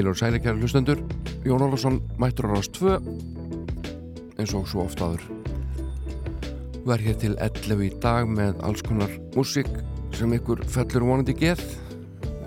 [0.00, 0.96] Heilur sælikjær hlustendur.
[1.44, 2.94] Jón Olsson mættur á rást 2
[4.40, 5.20] eins og svo oft aður
[6.88, 9.68] verð hér til 11 í dag með alls konar músík
[10.16, 11.60] sem ykkur fellur vonandi geð.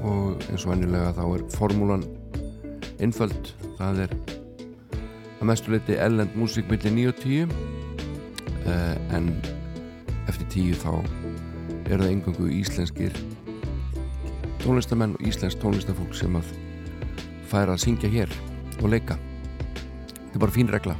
[0.01, 2.07] Og eins og vennilega þá er formúlan
[2.97, 4.17] innföld það er
[5.37, 7.55] að mestu leiti ellend músík millir 9 og 10
[8.65, 9.29] eh, en
[10.25, 10.93] eftir 10 þá
[11.85, 13.23] er það engangu íslenskir
[14.65, 16.55] tónlistamenn og íslensk tónlistafólk sem að
[17.53, 18.31] færa að syngja hér
[18.81, 19.19] og leika.
[19.77, 20.95] Þetta er bara fín regla.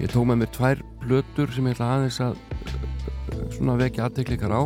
[0.00, 2.38] Ég tók með mér tvær plötur sem ég ætla aðeins að
[3.58, 4.62] svona vekja aðteklikar á.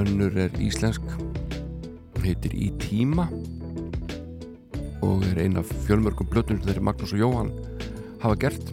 [0.00, 1.04] Önnur er íslensk
[2.24, 3.28] heitir Í tíma
[5.04, 7.52] og er eina af fjölmörgum plötur sem þeirri Magnús og Jóhann
[8.22, 8.72] hafa gert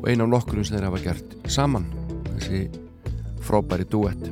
[0.00, 1.86] og eina af nokkurum sem þeirri hafa gert saman.
[2.34, 2.66] Þessi
[3.44, 4.26] frábæri duett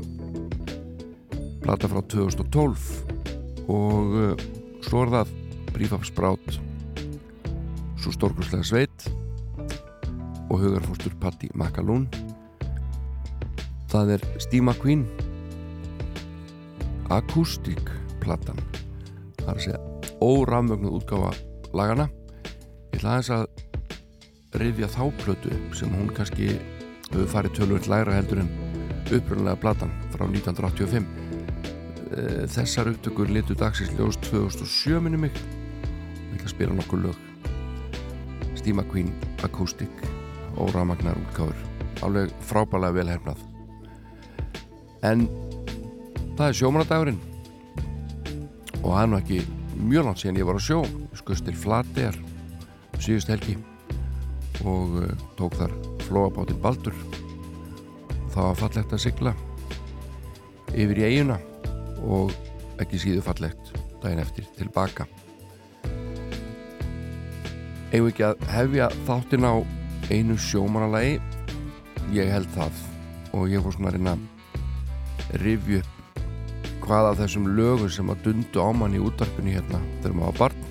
[1.62, 4.50] plata frá 2012 og
[4.86, 5.32] svo er það
[5.72, 6.58] Brífafsbrát
[8.02, 9.08] svo stórkurslega sveit
[10.52, 12.08] og hugarfórstur Patti Makalún.
[13.92, 15.06] Það er Steve McQueen
[17.12, 17.90] Acoustic
[18.22, 18.58] platan
[19.42, 19.80] það er að segja
[20.22, 21.32] órafmögnuð útgáfa
[21.76, 22.06] lagana
[22.92, 26.54] ég ætla aðeins að rifja þá plötu sem hún kannski
[27.10, 28.52] hefur farið tölvöld læra heldur en
[29.12, 31.31] uppröðinlega platan frá 1985 eh,
[32.52, 35.36] þessar upptökur litur dagsins ljós 2007 minni mig.
[35.36, 37.22] Og ég ætla að spila nokkur lög.
[38.58, 39.14] Steve McQueen
[39.46, 40.04] Acoustic
[40.56, 41.56] órafmagnar útgáfur.
[42.02, 43.48] Alveg frábælega velhernað
[45.02, 45.26] en
[46.38, 47.20] það er sjómanadagurinn
[48.82, 49.40] og er nú ekki
[49.82, 50.82] mjög langt síðan ég var á sjó.
[51.18, 52.16] Skust til Flategar
[53.02, 53.56] síðust helgi.
[54.62, 55.08] Og uh,
[55.38, 55.74] tók þar
[56.06, 56.94] flóabátinn Baldur.
[58.32, 59.32] Það var fallegt að sigla
[60.72, 61.38] yfir í eiguna
[62.02, 62.32] og
[62.82, 65.06] ekki síðu fallegt daginn eftir tilbaka.
[67.92, 69.54] Eigum ekki að hefja þáttin á
[70.10, 71.18] einu sjómanalagi
[72.12, 72.78] ég held það.
[73.32, 75.92] Og ég fór svona að reyna að rifju upp
[76.82, 80.40] hvað af þessum lögum sem að dundu á mann í útvarpinu hérna þegar maður var
[80.40, 80.64] barn.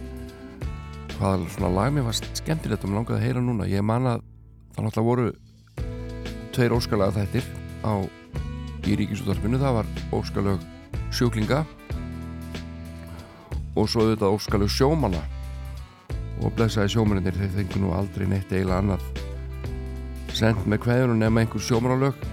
[1.15, 3.69] Hvaða svona lag mér var skemmtilegt og mér langaði að heyra núna.
[3.69, 4.25] Ég man að
[4.75, 5.29] það náttúrulega voru
[6.51, 7.49] tveir óskalega þættir
[7.85, 7.93] á
[8.81, 9.61] í ríkisútvarpinu.
[9.61, 10.70] Það var óskalag
[11.11, 11.61] sjúklinga
[13.75, 15.21] og svo auðvitað óskalag sjómana
[16.41, 21.63] og blessaði sjómaninir þeir fengi nú aldrei neitt eiginlega annað sendt með hverjum nema einhver
[21.63, 22.27] sjómanalög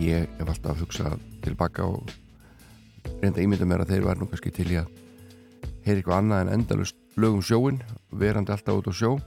[0.00, 2.10] ég hef alltaf hugsað tilbaka og
[3.22, 4.90] reynda ímynda mér að þeir var nú kannski til í að
[5.84, 9.18] heyra eitthvað annað en endalust lögum sjóin, verandi alltaf út á sjó.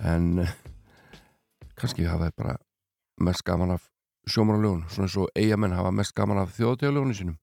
[0.00, 0.44] En
[1.78, 2.56] kannski hafa þeir bara
[3.20, 3.86] mest gaman af
[4.28, 7.38] sjómanalögun svona eins og eigamenn hafa mest gaman af þjóðtjóðlögunum sínum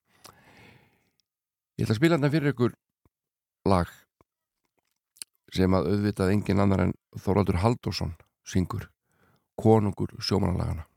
[1.78, 2.72] Ég ætla að spila þetta fyrir ykkur
[3.70, 3.90] lag
[5.54, 8.16] sem að auðvitað engin annar en Þorvaldur Haldursson
[8.50, 8.88] syngur
[9.62, 10.88] Konungur sjómanalagana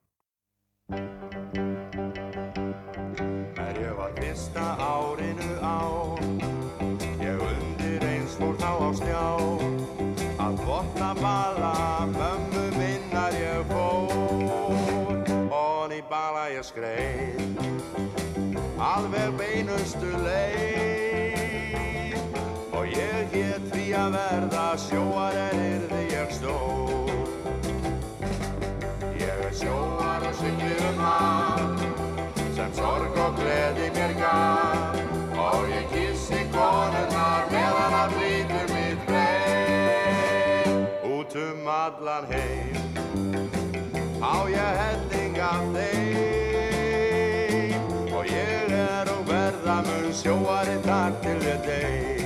[3.60, 5.84] Er ég var fyrsta árinu á.
[7.28, 9.26] Ég undir eins fór þá á stjá
[10.40, 11.74] Að botna bala
[12.16, 15.28] mömmu minnar ég fór.
[15.60, 17.19] Og í bala ég skreið
[18.90, 22.16] Alveg beinustu leið.
[22.74, 27.10] Og ég hétt því að verða sjóar en yrði ég stór
[29.20, 31.84] Ég er sjóar og sigli um haf
[32.56, 34.98] sem sorg og gleði mér gaf.
[35.38, 40.76] Og ég kissi konurnar meðan að flýtur mitt breið
[41.14, 42.76] út um allan heim
[44.18, 45.99] á ég helling af þeim
[50.20, 52.24] sjóarinn þar til ég deg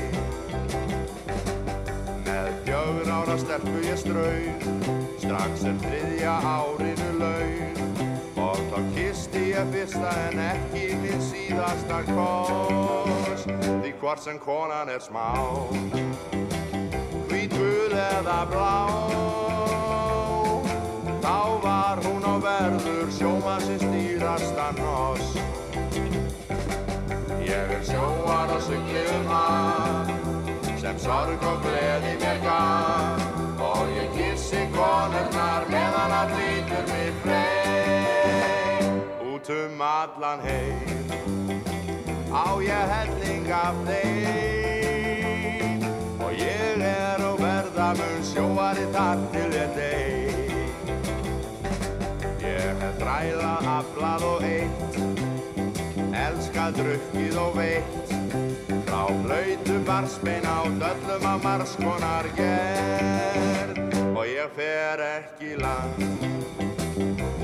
[2.25, 4.65] með fjögur ára stelpu ég strauð
[5.23, 7.79] strax er þriðja árinu laun.
[8.45, 15.03] Og þá kisti ég fyrsta en ekki minn síðasta koss því hvort sem konan er
[15.05, 15.31] smá.
[17.31, 18.77] Hvít gul eða blá
[21.25, 25.39] þá var hún á verður sjómasins dýrasta noss
[27.55, 30.07] ég er sjóar og sykli um haf
[30.81, 33.21] sem sorg og gleði mér gaf.
[33.65, 38.85] Og ég kissi konurnar meðan að flýtur mig frey.
[39.31, 41.09] Út um allan heim
[42.35, 45.81] á ég helling af þeim.
[46.27, 50.35] Og ég er og verða mun sjóari þar til ég deg
[52.45, 55.14] ég hef dræla, aflað og eitt
[56.29, 58.13] elskað, drukkið og veitt.
[58.89, 63.81] Frá Lautu barsbein á döllum af marskonar gerð.
[64.15, 65.99] Og ég fer ekki land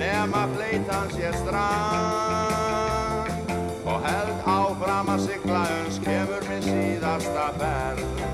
[0.00, 3.28] Nema fleitan sé strand.
[3.84, 8.24] Og held áfram að sigla uns kemur minn síðasta ferð.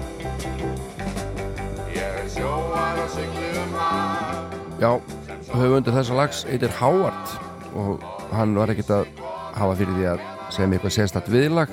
[1.97, 4.93] Ég sjóar og sigli um haf Já,
[5.57, 7.37] höfundur þessa lags eitir Hávard
[7.73, 8.03] og
[8.37, 9.07] hann var ekkert að
[9.57, 11.73] hafa fyrir því að mér eitthvað sérstætt viðlag.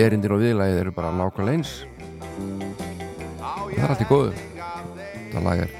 [0.00, 1.72] Erindir og viðlagið eru bara nákvæmlega eins.
[3.40, 4.32] Það er allt í góðu.
[5.30, 5.70] Það lag er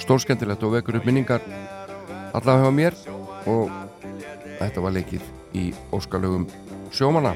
[0.00, 1.42] stórskendilegt og vekur upp minningar
[2.34, 2.94] allavega hjá mér
[3.50, 3.66] og
[4.58, 5.22] þetta var leikið
[5.56, 6.44] í óskalögum
[6.94, 7.32] sjómana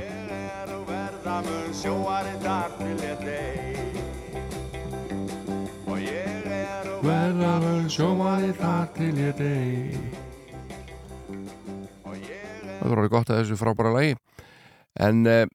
[0.74, 1.72] og verða mun
[7.92, 10.23] sjóari þar til ég dey
[12.84, 14.14] Það voru alveg gott að þessu frábæra lagi
[15.00, 15.46] en eh,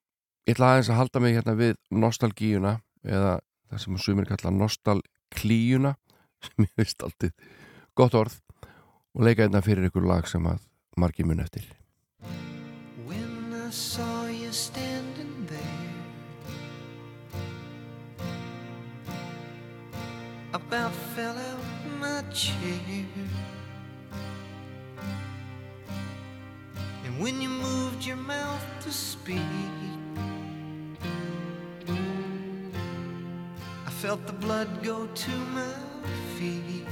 [0.50, 2.72] ég ætla aðeins að halda mig hérna við nostalgíuna
[3.06, 3.36] eða
[3.70, 5.92] það sem sumir kalla nostalklíuna
[6.48, 7.36] sem ég veist alltið
[7.94, 8.40] gott orð
[9.14, 10.66] og leika hérna fyrir ykkur lag sem að
[10.98, 11.70] margir mun eftir
[13.06, 15.94] When I saw you standing there,
[20.58, 23.29] about fell out my chair.
[27.20, 29.42] When you moved your mouth to speak,
[33.86, 35.74] I felt the blood go to my
[36.38, 36.88] feet.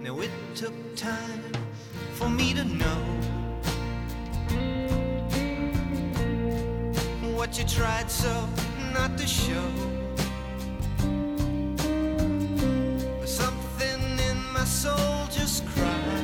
[0.00, 1.52] Now it took time
[2.14, 3.02] for me to know
[7.36, 8.48] what you tried so
[8.94, 9.68] not to show.
[13.26, 14.00] Something
[14.30, 16.23] in my soul just cried.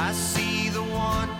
[0.00, 1.37] I see the want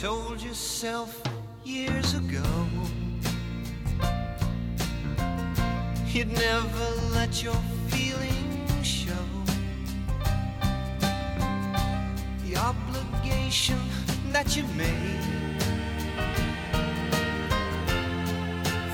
[0.00, 1.22] told yourself
[1.64, 2.42] years ago.
[6.06, 7.54] You'd never let your
[7.88, 9.26] feelings show
[12.44, 13.78] the obligation
[14.32, 15.56] that you made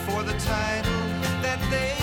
[0.07, 1.03] for the title
[1.43, 2.02] that they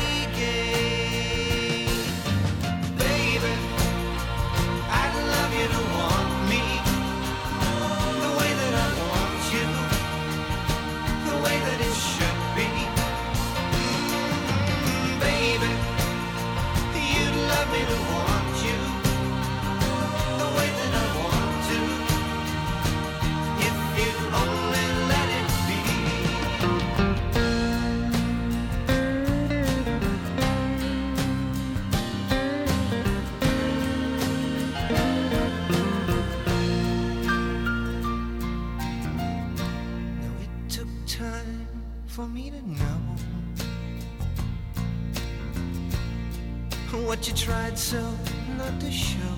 [47.20, 48.00] what you tried so
[48.58, 49.36] not to show.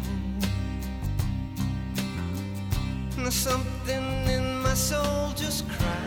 [3.18, 6.01] Now something in my soul just cried.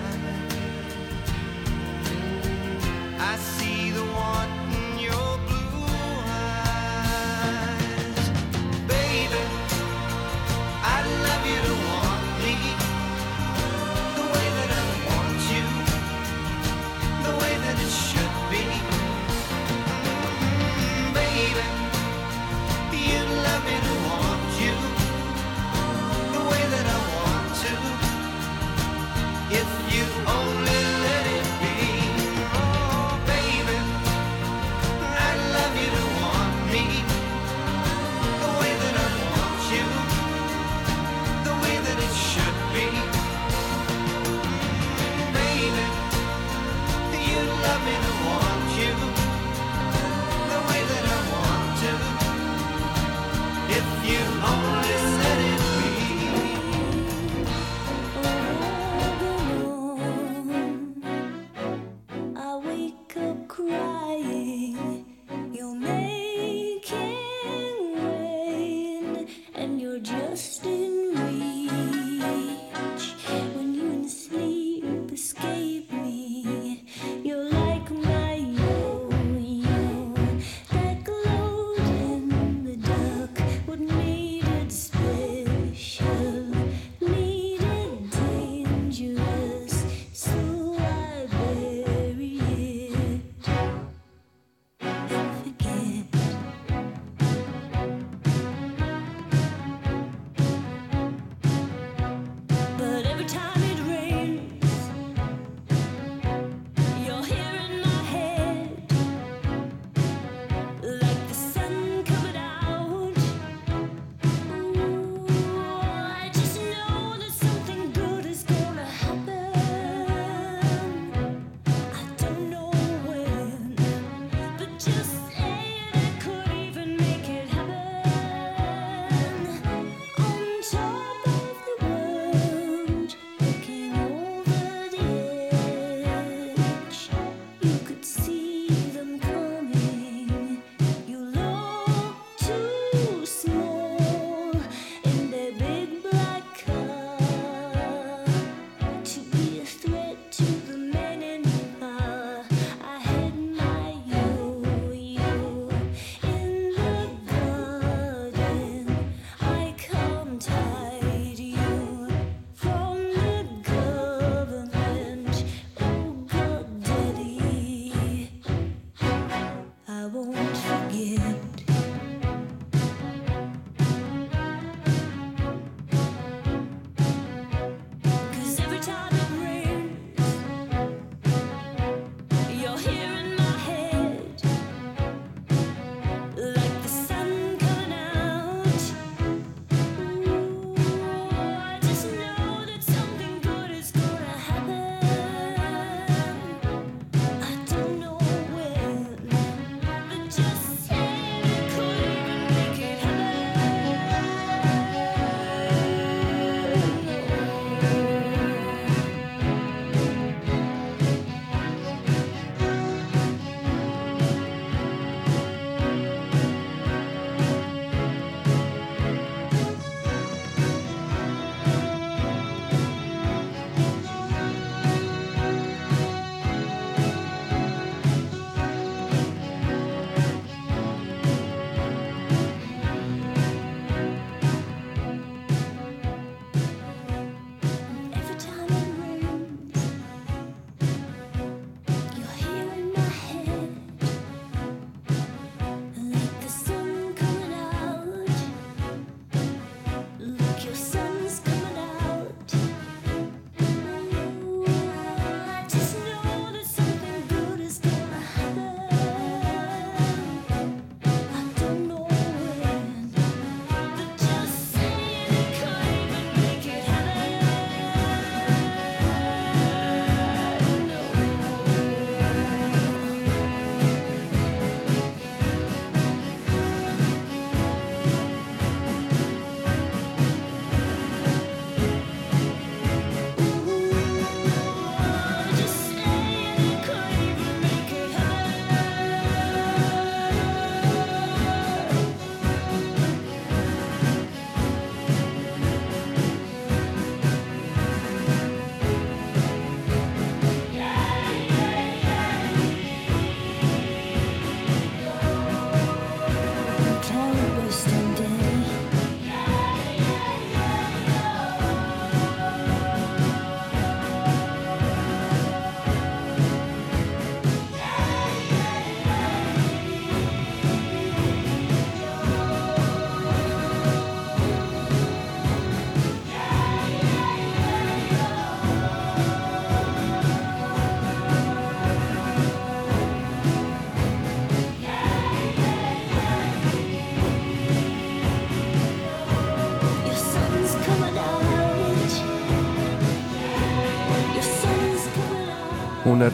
[346.05, 346.33] Hún er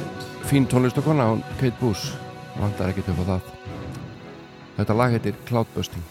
[0.50, 2.10] fín tónlistakonna, hún Kate Boos
[2.58, 3.50] vandar ekkert upp á það.
[4.78, 6.06] Þetta lag heitir Cloudbusting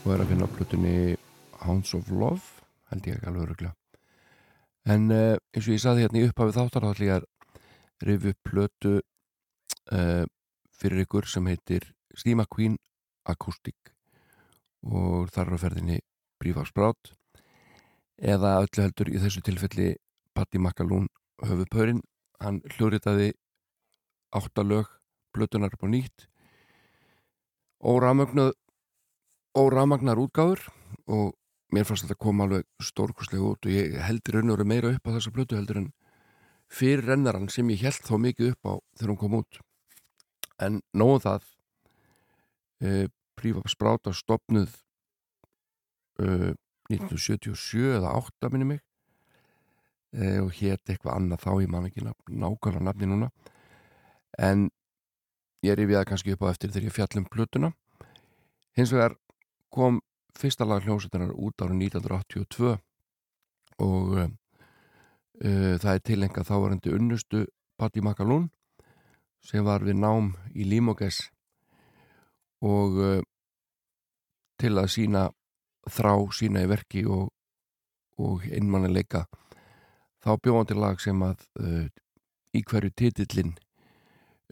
[0.00, 0.96] og er að finna á plutunni
[1.60, 3.74] Hounds of Love held ég ekki alveg öruglega
[4.88, 7.28] en uh, eins og ég saði hérna í upphafið þáttar þá ætlum ég að
[8.08, 10.24] rifi upp plötu uh,
[10.80, 11.86] fyrir ykkur sem heitir
[12.16, 12.78] Steve McQueen
[13.28, 13.76] Acoustic.
[14.80, 16.00] Og þar á ferðinni
[16.40, 17.12] Brífagsbrát
[18.16, 19.92] eða öllu heldur í þessu tilfelli
[20.32, 21.08] Patti Makalún
[21.46, 22.02] höfupörinn
[22.40, 23.32] hann hljóriðaði
[24.36, 24.88] áttalög
[25.34, 26.26] blötunar upp á nýtt.
[27.80, 28.54] Óramagnar
[30.20, 30.60] útgáður
[31.10, 31.34] og
[31.74, 34.92] mér fannst þetta að koma alveg stórkoslega út og ég heldur raun og veru meira
[34.94, 35.88] upp á þessa blötu heldur en
[36.70, 39.60] fyrir rennaran sem ég held þá mikið upp á þegar hún kom út.
[40.60, 41.48] En nóðum það.
[42.80, 43.08] E,
[43.40, 44.72] Prífab Spráta stopnuð
[46.20, 46.54] e,
[46.90, 48.80] 1977 eða 8 minni mig
[50.10, 53.28] og hétt eitthvað annað þá ég man ekki nákvæmlega nafni núna.
[54.38, 54.64] En
[55.62, 57.72] ég er í viða kannski upp á eftir þegar ég fjallum plötuna.
[58.74, 59.14] Hins vegar
[59.70, 60.00] kom
[60.38, 62.76] fyrsta lag hljómsveitarar út árið 1982
[63.80, 64.28] og uh,
[65.44, 67.44] uh, það er tilenga þávarandi unnustu
[67.80, 68.48] Patti Makalún
[69.44, 71.22] sem var við nám í Limoges
[72.60, 73.20] og uh,
[74.60, 75.28] til að sína
[75.88, 77.30] þrá sína í verki og,
[78.20, 79.24] og einmannileika
[80.20, 81.44] þá bjóðan til lag sem að
[82.54, 83.54] í hverju titillin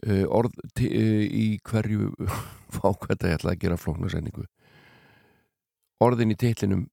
[0.07, 2.13] Uh, orð uh, í hverju
[2.71, 4.45] fákvæmt að ég ætla að gera flóknarsendingu
[5.99, 6.85] orðin í titlinum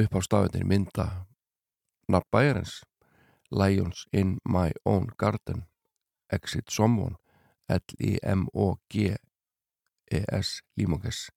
[0.00, 1.28] upp á staðunni mynda
[2.08, 2.80] nafn bæjarins
[3.52, 5.68] Lions in my own garden
[6.32, 7.20] exit someone
[7.68, 8.08] L-I-M-O-G-E-S
[10.80, 11.28] Límonges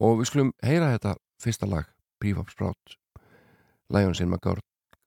[0.00, 1.12] og við skulum heyra þetta
[1.44, 1.84] fyrsta lag
[2.24, 2.96] Prífapsbrát
[3.92, 4.40] Lions in my,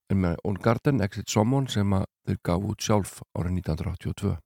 [0.10, 4.38] in my own garden exit someone sem að þau gaf út sjálf árið 1982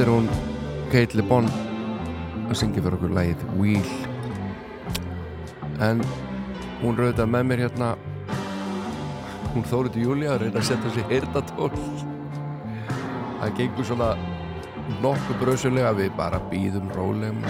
[0.00, 0.28] er hún
[0.90, 1.48] Kate Le Bon
[2.50, 3.90] að syngja fyrir okkur lagið Wheel.
[5.84, 6.00] En
[6.80, 7.94] hún rauða með mér hérna.
[9.54, 11.72] Hún Þóriti Júlia að reyna að setja sér heyrnatól
[13.40, 14.10] það gengur svona
[15.00, 17.40] nokkuð brösulega við bara býðum rólegum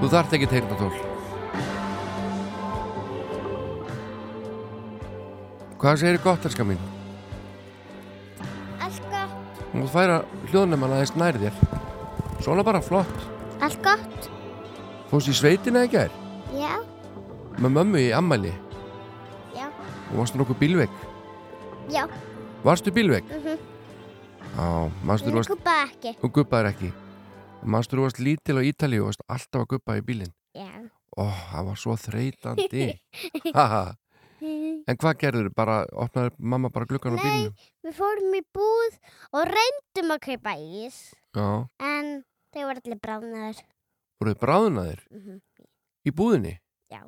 [0.00, 0.90] þú þarft ekki heyrnatól
[5.76, 6.95] hvað segir gott elska mín?
[9.76, 10.16] Gott, Þú færa
[10.50, 11.56] hljóðnum aðeins nær þér.
[12.44, 13.26] Svona bara flott.
[13.60, 14.30] Allt gott,
[15.10, 16.10] Fórst í sveitina í gær?
[16.56, 16.74] Já,
[17.56, 18.50] Með mömmu í ammæli
[19.56, 19.68] já,
[20.10, 20.92] Og varstu nokkuð bílvegg
[21.92, 22.04] já,
[22.64, 23.24] Varstu bílvegg?
[23.30, 23.56] mhm,
[24.56, 24.66] Já,
[25.04, 26.90] manstu þú ég varst guppa ekki, Þú guppaðir ekki.
[27.64, 30.32] Manstu þú varst lítil á Ítalíu og varst alltaf að guppa í bílinn?
[30.56, 30.68] Já.
[31.16, 32.86] Ó, það var svo þreytandi.
[33.56, 33.94] Haha
[34.86, 35.48] En hvað gerður?
[35.54, 37.24] Bara, opnaði mamma bara gluggan á Nei.
[37.24, 37.54] bílinu
[37.86, 38.98] Við fórum í búð
[39.34, 40.98] og reyndum að kaupa ís,
[41.34, 41.46] Já,
[41.82, 43.62] en þeir voru allir bráðnaður.
[44.20, 45.40] voruð bráðunaðir Mhm.
[46.06, 46.54] í búðinni
[46.90, 47.02] Já.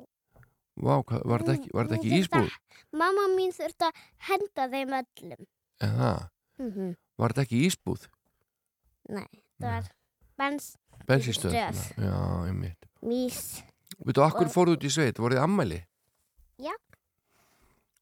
[0.79, 2.51] Vá, hvað, var þetta ekki, ekki ísbúð?
[2.93, 3.93] Mamma mín þurfti að
[4.27, 5.45] henda þeim öllum.
[5.81, 8.07] Eða, Mm var þetta ekki ísbúð?
[9.09, 9.27] Nei,
[9.59, 9.89] það var
[10.37, 10.75] bens,
[11.07, 11.95] Bensinstöð Stöð.
[11.97, 13.63] Já, einmitt mís.
[14.05, 15.85] Veitu, akkur Og- fóruð út í sveit, voruð þið ammæli?
[16.59, 16.73] Já.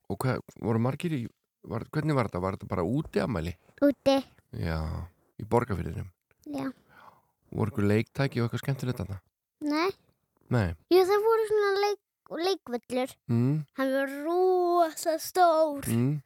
[0.09, 1.21] Og hvað, voru margir í,
[1.67, 2.41] var, hvernig var þetta?
[2.45, 3.53] Var þetta bara úti ammæli?
[3.83, 4.17] Úti,
[4.55, 4.77] Já,
[5.37, 6.07] í borgarfyririnum.
[6.47, 6.69] já.
[7.51, 9.17] Voru ykkur leiktæki og eitthvað skemmtilegt þarna?
[9.67, 9.89] Nei,
[10.51, 10.75] Nei.
[10.91, 11.99] jú það voru svona leik,
[12.47, 13.13] leikvöllur.
[13.31, 15.87] Mm, Hann var rosa stór.
[15.87, 16.21] mm.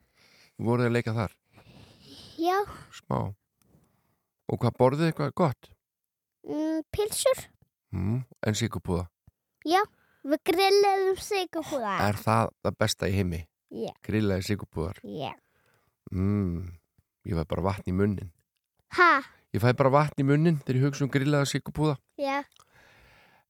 [0.62, 1.36] Voruð þið að leika þar?
[2.42, 2.58] Já,
[2.94, 3.20] Smá.
[4.52, 5.70] Og hvað borðið eitthvað gott?
[6.48, 7.46] mm, pilsur.
[7.94, 9.08] Mm, en síkupúða.
[10.22, 11.96] Við grillaðum sigurpúða.
[12.08, 13.40] Er það það besta í heimi?
[13.72, 13.94] Já.
[14.04, 15.00] Grillaði síkupúðar.
[15.08, 15.32] Já.
[16.12, 16.68] Mm,
[17.28, 18.32] ég fæ bara vatn í munnin.
[18.98, 19.12] Ha?
[19.56, 21.96] Ég fæ bara vatn í munnin þegar ég hugsa um grillaða síkupúða.
[22.20, 22.42] Já.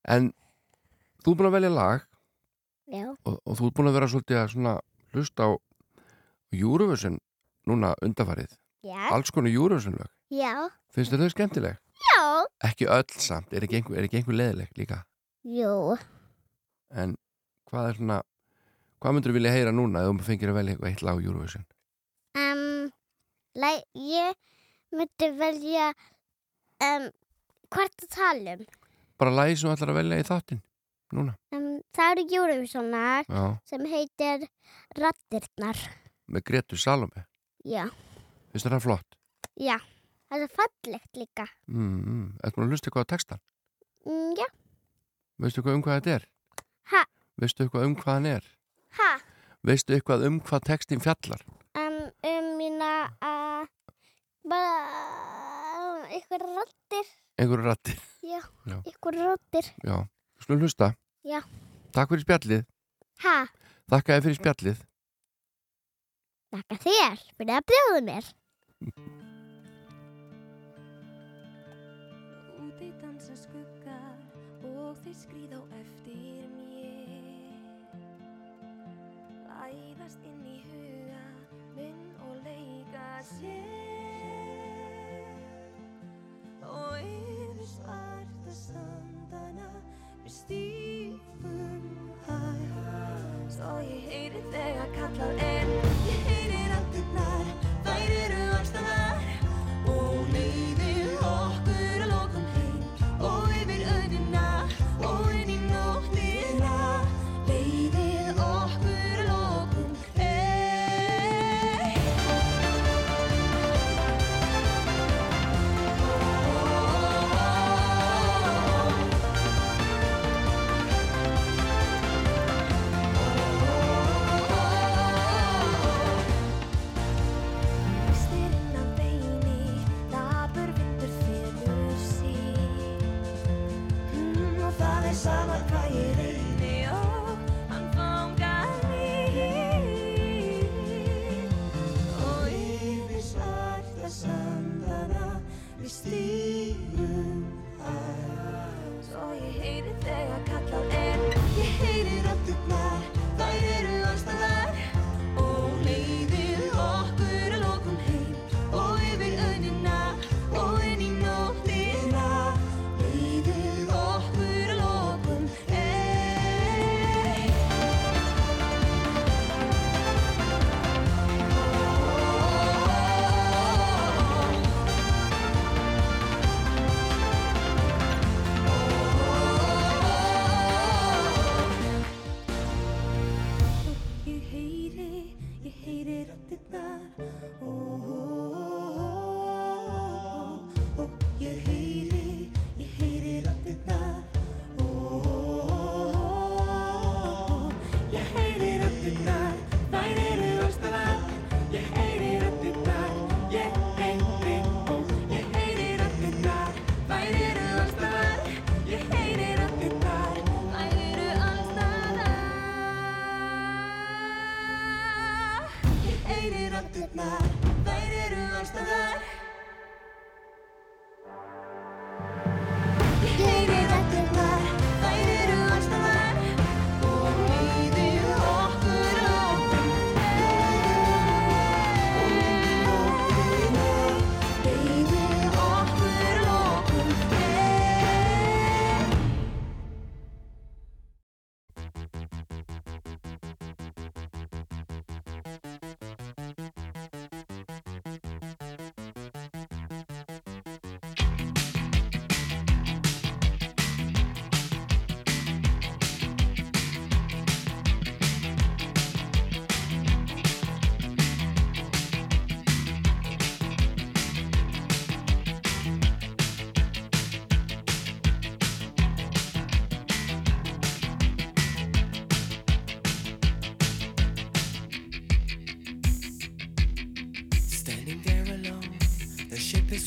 [0.05, 0.31] En
[1.25, 2.05] þú er búin að velja lag
[2.91, 3.05] Já.
[3.25, 4.73] og, og þú ert búin að vera svolítið að svona
[5.13, 5.49] hlusta á
[6.51, 7.19] Eurovision
[7.69, 8.57] núna undarfarið.
[8.85, 9.09] Já.
[9.13, 10.09] Alls konar Eurovision lög.
[10.33, 10.53] Já.
[10.93, 11.77] Finnst þér þau skemmtileg?
[12.01, 12.21] Já.
[12.71, 15.01] Ekki öll samt, er ekki einhver, er ekki einhver leðileg líka.
[15.47, 15.97] Jú.
[16.91, 17.15] En
[17.69, 18.17] hvað er svona,
[19.01, 21.23] hvað myndur þú vilja heyra núna ef þú fengir að velja eitthvað eitt lag á
[21.25, 21.65] Eurovision?
[22.37, 22.91] Um,
[23.57, 24.35] læ, ég
[24.95, 25.87] myndi velja
[26.87, 27.07] um,
[27.71, 28.65] hvort að tala um.
[29.21, 30.61] Bara lagi sem þú ætlar að velja í þáttinn
[31.17, 31.35] núna.
[31.55, 31.67] um.
[31.91, 34.45] Það eru Eurovisionar Já, sem heitir
[34.95, 35.79] Rattirnar.
[36.31, 37.25] með Gretu Salome.
[37.67, 37.89] Já.
[38.53, 39.17] Þér það flott?
[39.59, 39.75] Já.
[40.31, 41.45] Það er fallegt líka.
[41.67, 42.27] Mm, mm.
[42.39, 43.41] Ertu búin að hlusta eitthvað á textan?
[44.07, 44.47] Mm, já.
[45.43, 46.27] Veistu eitthvað um hvað þetta er?
[46.93, 47.01] Ha?
[47.43, 48.47] Veistu eitthvað um hvað hann er?
[48.97, 49.09] Hæ?
[49.67, 51.41] Veistu eitthvað um hvað textin fjallar?
[51.77, 52.91] Um, um mína
[53.23, 53.69] að
[54.51, 54.73] bara
[55.79, 57.11] um, ykkur rottir.
[57.41, 57.99] Ykkur rottir?
[58.25, 58.77] Já, Já.
[58.91, 59.69] ykkur rottir.
[59.85, 59.97] Já,
[60.43, 60.91] slun hlusta.
[61.23, 61.39] Já.
[61.95, 62.65] Takk fyrir spjallið.
[63.23, 63.35] Hæ?
[63.91, 64.83] Takk að þið fyrir spjallið.
[66.51, 68.31] Takk að þér fyrir að bjóðu mér.
[72.61, 73.97] Úti dansa skugga
[74.67, 75.70] og þið skrýða og
[80.01, 81.19] Sogast inn í huga,
[81.75, 83.80] munn og leika sér.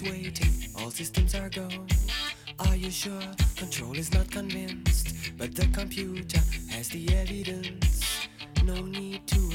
[0.05, 1.69] waiting, all systems are go.
[2.59, 3.23] Are you sure?
[3.57, 6.41] Control is not convinced, but the computer
[6.71, 8.29] has the evidence.
[8.65, 9.54] No need to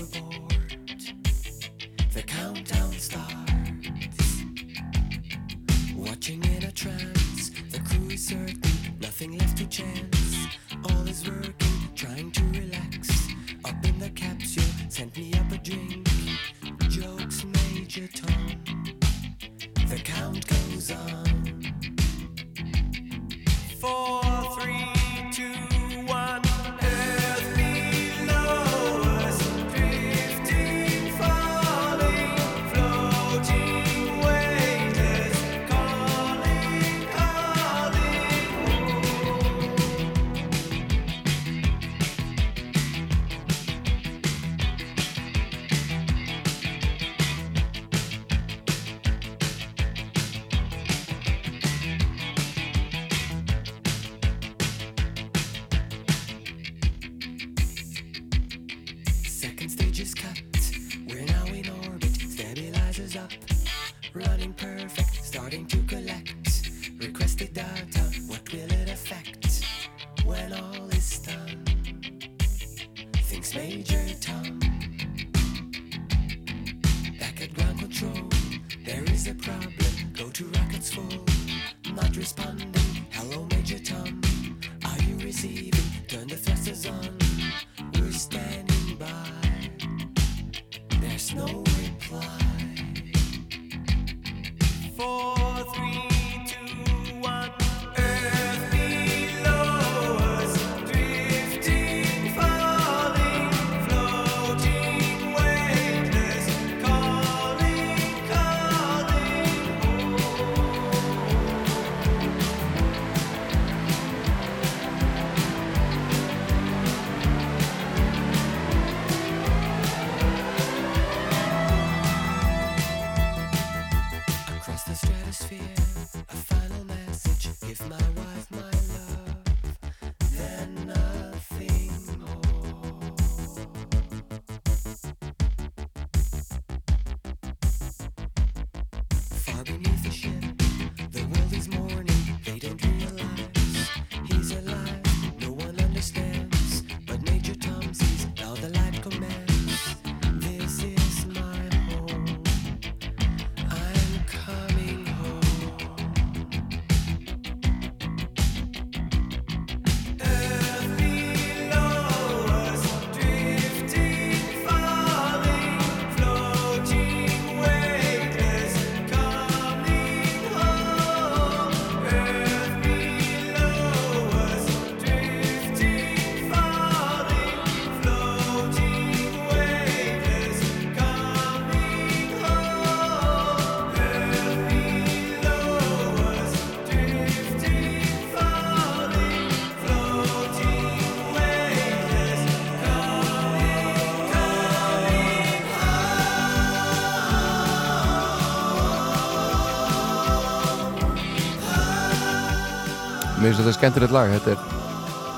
[203.49, 204.59] Mér finnst þetta skemmtilegt lag, þetta er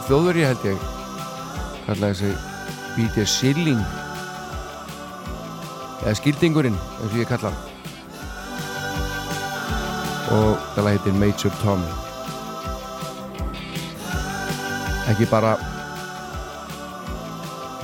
[0.03, 0.81] þjóðveri held ég
[1.85, 2.31] kallaði þessi
[2.97, 3.23] B.D.
[3.31, 3.83] Silling
[6.01, 7.51] eða Skildingurinn eins og ég kalla
[10.35, 11.85] og það lag heitir Major Tom.
[15.13, 15.53] Ekki bara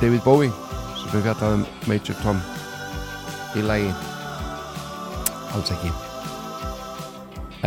[0.01, 0.51] David Bowie
[0.97, 2.43] sem við fjallaðum Major Tom
[3.55, 3.95] í lagi.
[5.55, 5.95] Alls ekki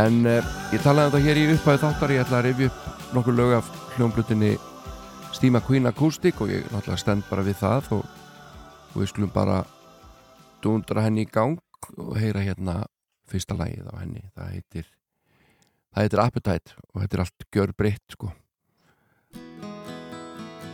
[0.01, 0.41] En uh,
[0.73, 3.51] ég talaði um þetta hér í upphæðu þáttar, ég ætla að rifja upp nokkur lög
[3.59, 4.53] af hljómblutinni
[5.37, 8.07] Steam Queen Acoustic og ég náttúrulega stend bara við það og,
[8.93, 9.59] og við skulum bara
[10.65, 11.59] dundra henni í gang
[11.99, 12.77] og heyra hérna
[13.29, 14.25] fyrsta lagið á henni.
[14.37, 14.87] Það heitir,
[15.91, 18.33] það heitir Appetite og þetta er allt gjör breytt sko.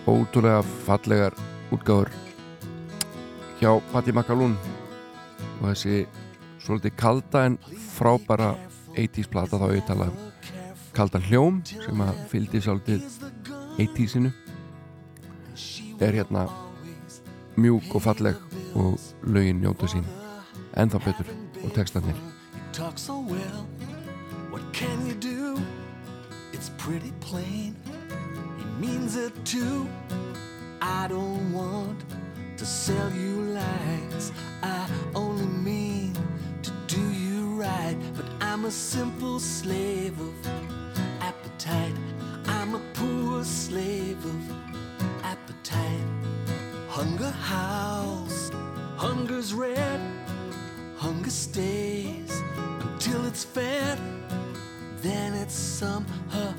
[0.06, 1.34] Ótrúlega fallegar
[1.74, 2.14] útgáður
[3.58, 4.54] hjá Patti Makalún
[5.56, 6.04] og þessi
[6.62, 7.58] svolítið kalda en
[7.96, 8.54] frábæra
[8.96, 10.18] 80s plata þá tala um
[10.96, 13.04] kaldan hljóm sem að fylgdi svolítið
[13.76, 14.32] 80sinu
[16.00, 16.46] er hérna
[17.56, 18.40] mjúk og falleg
[18.76, 20.08] og lögin njóta sín
[20.76, 21.32] ennþá betur
[21.64, 22.16] og textarnir
[22.72, 23.66] talk so well.
[26.56, 27.76] It's pretty plain.
[28.58, 29.86] He means it too.
[30.80, 32.02] I don't want
[32.56, 34.32] to sell you lies.
[34.62, 36.14] I only mean
[37.66, 37.96] right.
[38.16, 40.34] But I'm a simple slave of
[41.20, 41.96] appetite.
[42.46, 44.40] I'm a poor slave of
[45.22, 46.08] appetite.
[46.88, 48.50] Hunger howls,
[48.96, 50.00] hunger's red.
[50.96, 52.42] Hunger stays
[52.80, 53.98] until it's fed.
[55.02, 56.54] Then it somehow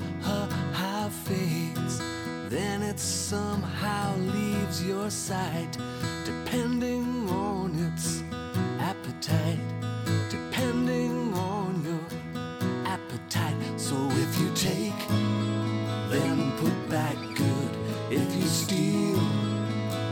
[1.24, 2.00] fades.
[2.48, 5.76] Then it somehow leaves your sight,
[6.24, 8.22] depending on its
[8.80, 9.97] appetite.
[10.88, 12.06] Depending on your
[12.86, 13.56] appetite.
[13.76, 15.00] So if you take,
[16.08, 17.72] then put back good.
[18.10, 19.20] If you steal,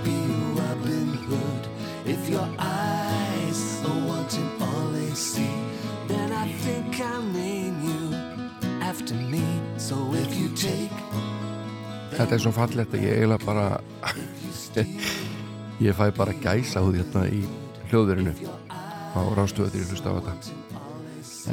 [0.04, 0.16] be
[0.52, 1.64] Robin Hood.
[2.04, 5.54] If your eyes are wanting all they see,
[6.08, 8.14] then I think I'll name you
[8.82, 9.44] after me.
[9.78, 10.92] So if you take,
[12.16, 13.66] Þetta er svo fallegt að ég eiginlega bara
[15.88, 17.42] ég fæ bara gæsa húð hérna í
[17.90, 18.32] hljóðverinu
[19.16, 20.32] á rástöðu þegar ég hlusta á þetta.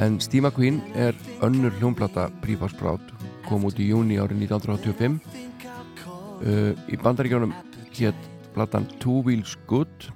[0.04, 3.12] En Steve McQueen er önnur hljónplata Prífars Proud
[3.46, 7.54] kom út í júni árið 1985 uh, í bandaríkjónum
[7.94, 10.10] hétt platan Two Wheels Good.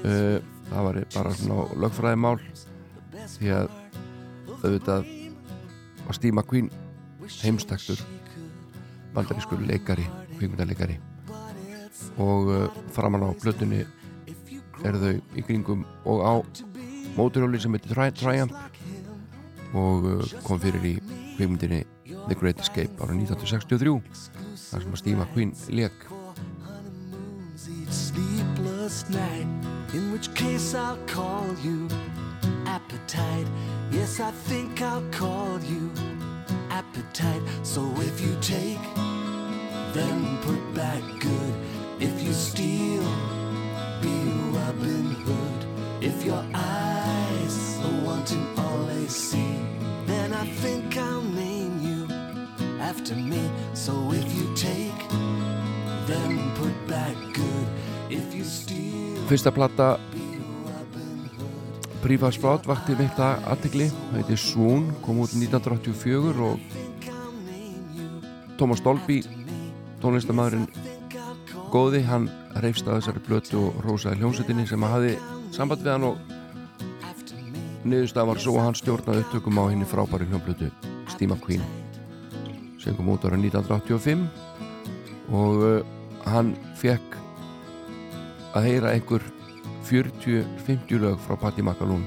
[0.00, 0.40] Uh,
[0.70, 2.38] það var bara svona lögfræðimál
[3.36, 3.70] því að
[4.60, 5.12] auðvitað
[6.06, 6.70] var Steve McQueen
[7.44, 8.00] heimstaktur
[9.14, 10.98] bandarískur leikari, kvikmyndarleikari
[12.20, 13.84] og uh, framan á blötunni
[14.84, 16.34] eru þau í kringum og á
[17.16, 18.54] móturhjóli sem heitir Tri Triumph
[19.76, 20.94] og uh, kom fyrir í
[21.36, 21.84] kveimundinni
[22.28, 24.00] The Great Escape ára 1963
[24.70, 26.08] þar sem að Steve McQueen leik
[27.90, 29.46] sleepless night.
[29.92, 31.88] In which case I'll call you
[32.66, 33.46] appetite.
[33.90, 35.90] Yes, I think I'll call you
[36.70, 37.42] appetite.
[37.62, 38.84] So if you take,
[39.92, 41.54] then put back good.
[41.98, 43.04] If you steal,
[44.02, 44.16] be
[44.56, 45.60] Robin Hood.
[46.00, 49.54] If your eyes are wanting all they see,
[50.06, 52.08] then I think I'll name you
[52.80, 53.42] after me.
[53.74, 55.00] So if you take,
[56.06, 57.66] then put back good.
[58.10, 62.00] If you steal, Fyrsta plata be Robin Hood.
[62.02, 66.58] Prífa Sprout vakti mikla aðtegli það heiti Swoon, kom út 1984 og
[68.58, 69.22] Thomas Dolby
[70.00, 70.68] tónlistamæðurinn
[71.70, 72.28] góði, hann
[72.58, 75.12] reyfst að þessari blötu og rósaði hljómsettinni sem að hafi
[75.54, 76.16] samband við hann og
[77.84, 80.70] niðurstað var svo að hann stjórnaði upptökum á henni frábæri hljómblötu
[81.12, 81.64] Steve McQueen
[82.80, 84.26] sem kom út ára 1985
[85.36, 85.84] og uh,
[86.26, 87.18] hann fekk
[88.58, 89.22] að heyra einhver
[89.90, 92.04] 40-50 lög frá Patti Makalún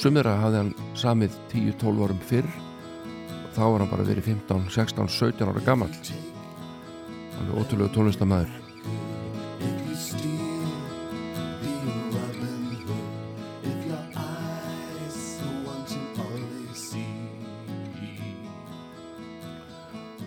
[0.00, 2.48] sumira hafði hann samið 10-12 árum fyrr.
[2.48, 5.92] Og þá var hann bara verið 15, 16, 17 ára gammal
[7.40, 8.59] alveg ótrúlega tónlistamæður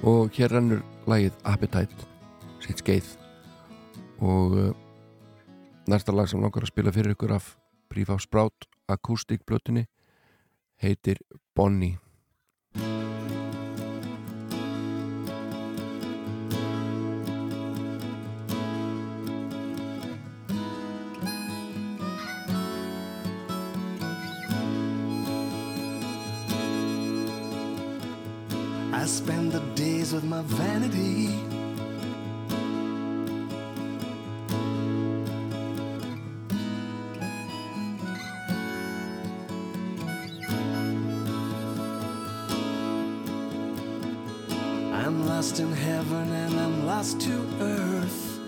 [0.04, 2.08] og hér rennur lagið Appetite
[2.64, 3.08] sitt skeið.
[4.24, 4.70] Og uh,
[5.88, 7.54] næsta lag sem langar að spila fyrir ykkur af
[8.24, 9.86] Sprout akústikblötunni
[10.82, 11.20] heitir
[11.56, 12.00] Bonnie
[29.04, 31.28] I spend the days with my vanity.
[44.94, 48.40] I'm lost in heaven and I'm lost to earth.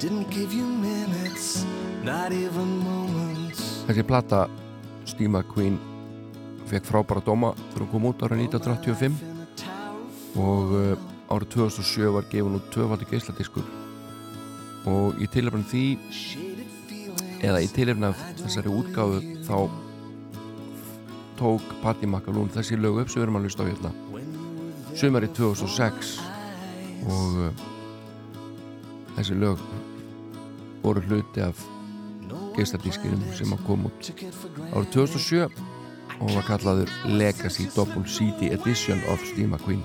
[0.00, 1.64] Didn't give you minutes,
[2.02, 3.84] not even moments.
[3.86, 4.48] þessi plata
[5.04, 5.89] Steve McQueen
[6.70, 9.90] fekk frábæra dóma þegar hún kom út ára 1985 In a tower
[10.38, 13.66] og uh, árið 2007 var gefin út tvöfaldi geisladiskur
[14.90, 15.84] og í tilefni af því
[17.48, 19.56] eða í tilefni af þessari útgáfu þá
[21.40, 23.90] tók Patti Makalún þessi lög upp sem við erum að hlusta á hérna.
[24.92, 26.14] Sumari 2006
[27.08, 27.66] og uh,
[29.16, 29.62] þessi lög
[30.84, 31.64] voru hluti af
[32.56, 34.12] geisladískinum sem að kom út.
[34.74, 35.69] Árið 2007
[36.20, 39.82] og var kallaður Legacy Double CD Edition of Steve McQueen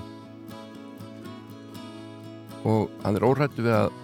[2.66, 3.94] og hann er órættu við að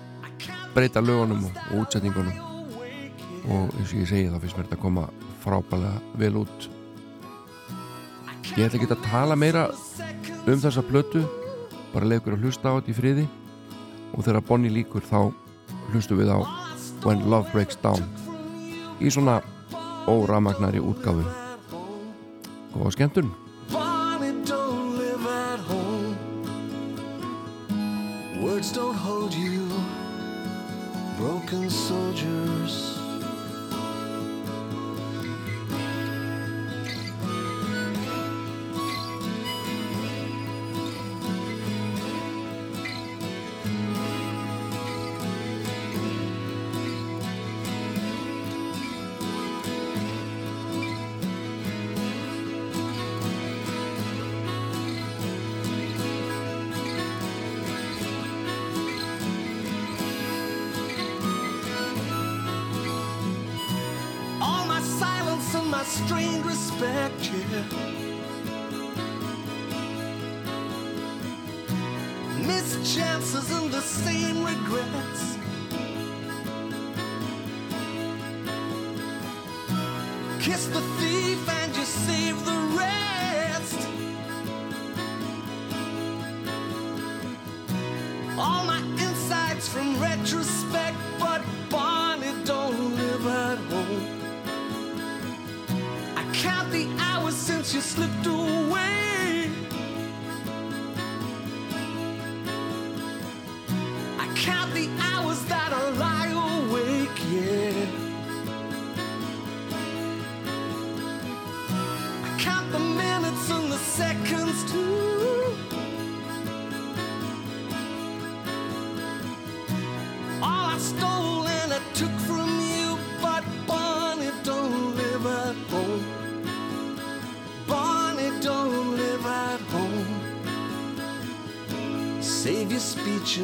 [0.72, 2.38] breyta lögunum og, útsetningunum.
[3.50, 5.06] Og eins og ég segi þá finnst mér þetta að koma
[5.42, 6.68] frábælega vel út.
[8.54, 9.66] Ég ætla ekki að tala meira
[10.46, 11.24] um þessa plötu
[11.92, 13.28] bara leikur að hlusta á þetta í friði.
[14.12, 15.32] Og þegar Bonnie líkur þá
[15.90, 16.38] hlustum við á
[17.02, 18.04] When Love Breaks Down
[19.02, 19.40] í svona
[20.06, 21.41] óramagnari útgáfu
[22.74, 23.32] góða skemmtun
[23.72, 26.16] Bonnie don't live at home.
[28.42, 29.68] Words don't hold you.
[31.18, 32.51] Broken soldiers.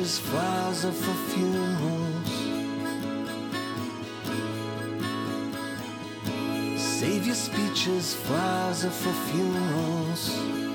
[0.08, 2.30] Ashes fires are for funerals.
[6.80, 10.67] Save your speeches, Flowers are for funerals.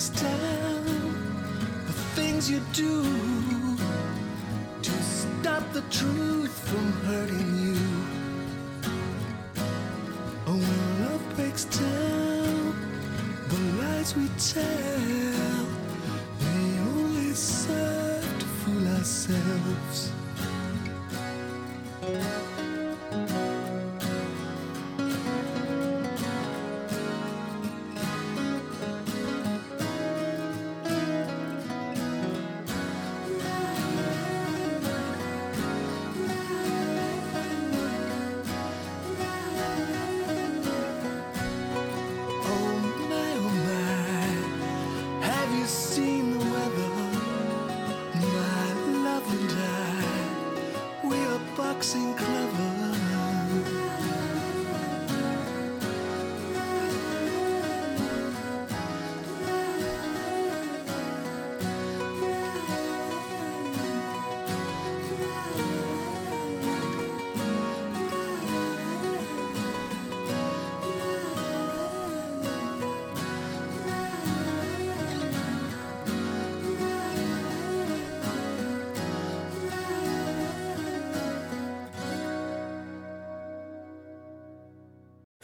[0.00, 0.84] breaks down
[1.86, 3.02] the things you do
[4.80, 7.76] to stop the truth from hurting you.
[10.46, 12.74] Oh, when love breaks down
[13.48, 15.66] the lies we tell,
[16.38, 20.09] they only serve to fool ourselves.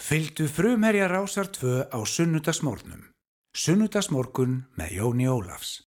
[0.06, 3.00] Fyldu frumherja rásar tvö á sunnudagsmórnum.
[3.50, 5.85] Sunnudagsmórkun með Jóni Ólafs.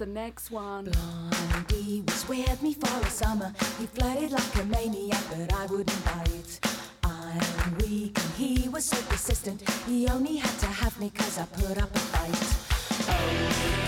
[0.00, 0.84] the next one.
[0.86, 3.52] Blondie was with me for a summer.
[3.78, 6.58] He flirted like a maniac, but I wouldn't bite.
[7.04, 9.60] I'm weak and he was so persistent.
[9.86, 12.40] He only had to have me cause I put up a fight.
[13.12, 13.28] Oh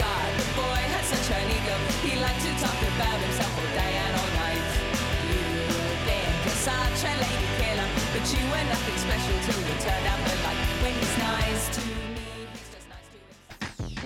[0.04, 1.76] god, the boy had such an ego.
[2.04, 4.68] He liked to talk about himself all day and all night.
[5.32, 9.74] You would think you're such a lady killer, but you were nothing special till you
[9.80, 10.60] turned out the light.
[10.84, 11.91] When he's nice to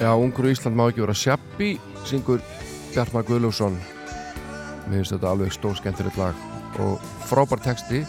[0.00, 1.74] Já, ungur í Ísland má ekki vera sjappi
[2.08, 2.40] syngur
[2.94, 3.76] Bjartmar Guðlússon
[4.90, 6.38] mér finnst þetta alveg stór skemmtilegt lag
[6.82, 8.02] og frábær texti.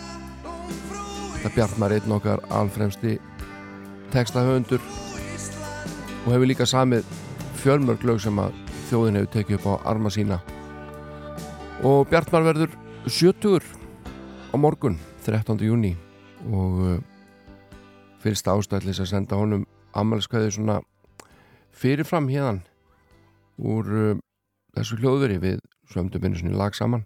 [1.35, 3.17] Þetta Bjartmar er einn okkar alfremsti
[4.13, 4.81] textahöfundur
[6.25, 7.05] og hefur líka samið
[7.61, 8.57] fjölmörg lög sem að
[8.89, 10.39] þjóðin hefur tekið upp á arma sína.
[11.85, 12.73] Og Bjartmar verður
[13.05, 13.61] 70
[14.53, 15.61] á morgun 13.
[15.61, 15.93] júni
[16.49, 16.97] og uh,
[18.21, 19.67] fyrsta ástæðlis að senda honum
[19.97, 20.79] ammælskvæði svona
[21.71, 22.61] fyrirfram hérðan
[23.61, 24.19] úr uh,
[24.75, 25.61] þessu hljóðveri við
[25.91, 27.05] sömdum einu svona lag saman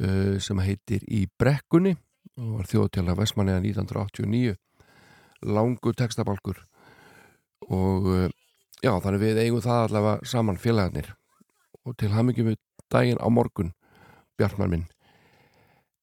[0.00, 1.96] uh, sem heitir Í brekkunni
[2.40, 4.56] og var þjóðtjála Vestmanniða 1989
[5.42, 6.62] langu textabalkur
[7.68, 8.28] og uh,
[8.82, 11.12] já þannig við eigum það allavega saman félagarnir.
[11.82, 12.60] Og til hamingjum við
[12.92, 13.72] daginn á morgun
[14.38, 14.86] Bjartmar minn.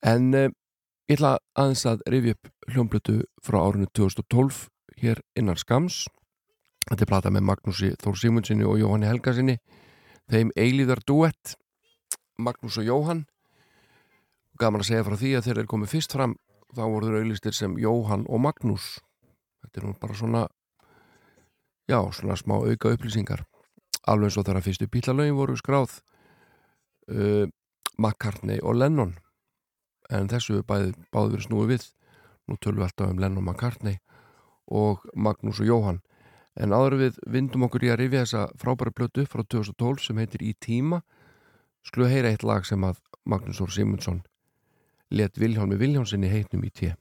[0.05, 4.67] En ég ætla aðeins að rifja upp hljómblötu frá árinu 2012
[5.01, 6.05] hér innan skams
[6.89, 9.59] Þetta er plata með Magnúsi Þór Sigmundsinni og Jóhanni Helgarsinni
[10.29, 11.53] þeim eilíðar duett
[12.41, 13.27] Magnús og Jóhann.
[14.57, 16.33] Gaman að segja frá því að þeir eru komið fyrst fram
[16.73, 18.87] þá voru þeir auðlistir sem Jóhann og Magnús.
[19.61, 20.43] Þetta er nú bara svona
[21.85, 23.45] já, svona smá auka upplýsingar.
[24.09, 25.99] Alveg eins og þeirra fyrstu bílalögin voru skráð
[27.13, 27.45] uh,
[28.01, 29.13] McCartney og Lennon.
[30.09, 31.89] En þessu bæði báði verið snúið við.
[32.49, 33.99] Nú tölum við alltaf um Lennon McCartney
[34.73, 36.05] og Magnús og Jóhann
[36.55, 40.43] En áður við vindum okkur í að rifja þessa frábæra blötu frá 2012 sem heitir
[40.43, 41.03] Í tíma
[41.85, 44.23] sklu heyra eitt lag sem að Magnús Ór Simundsson
[45.09, 46.93] let Viljónmi Viljónsinni heitnum í tíu.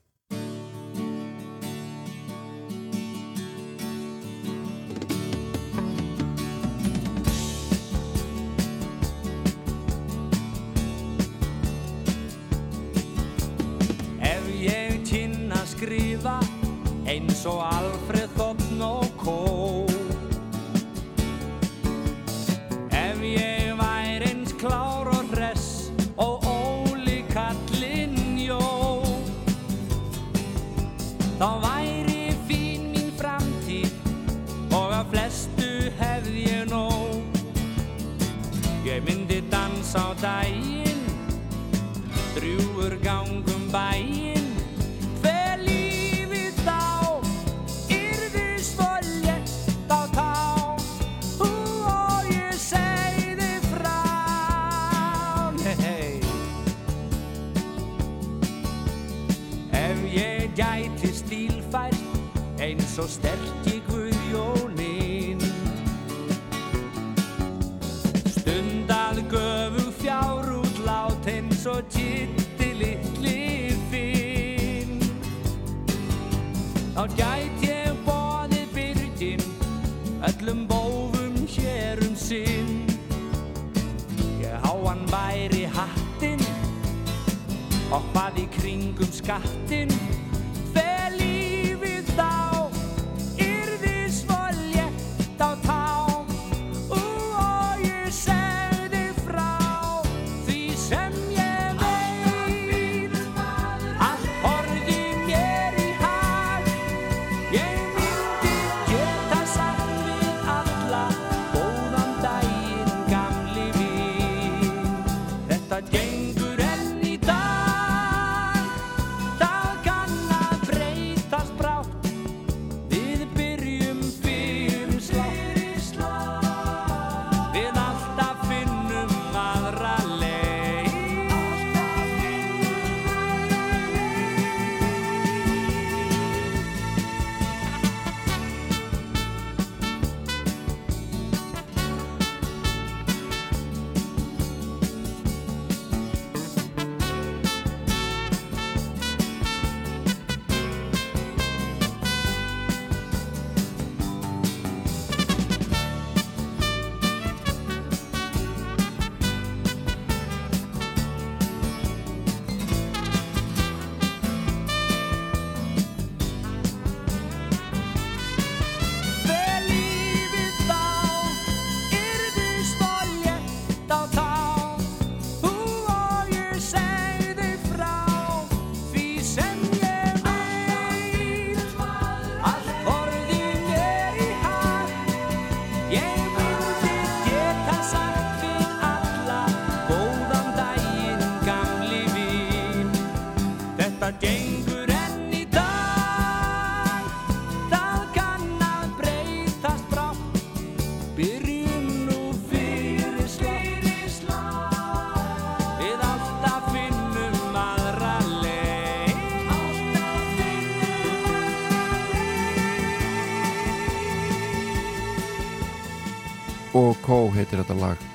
[217.41, 218.07] Heitir þetta lag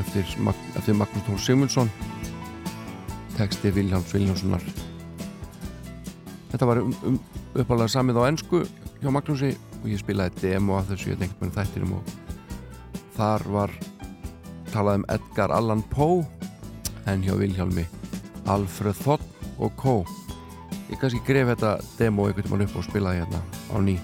[0.00, 0.26] eftir,
[0.76, 1.92] eftir Magnús Þór Sigmundsson.
[3.36, 4.64] Texti Viljáns Viljánssonar
[6.52, 7.14] Þetta var um, um,
[7.56, 8.58] uppalega samið á ennsku
[9.00, 12.10] hjá Magnúsi og ég spilaði demo af þessu ég tengt með þættinum og
[13.16, 13.72] þar var
[14.72, 16.20] talað um Edgar Allan Poe
[17.08, 17.86] en hjá Vilhjálmi
[18.52, 19.24] Alfred Þott
[19.62, 19.94] og Kó.
[20.90, 23.40] Ég kannski gref þetta demo einhvern veginn upp og spilaði hérna
[23.72, 23.96] á ný.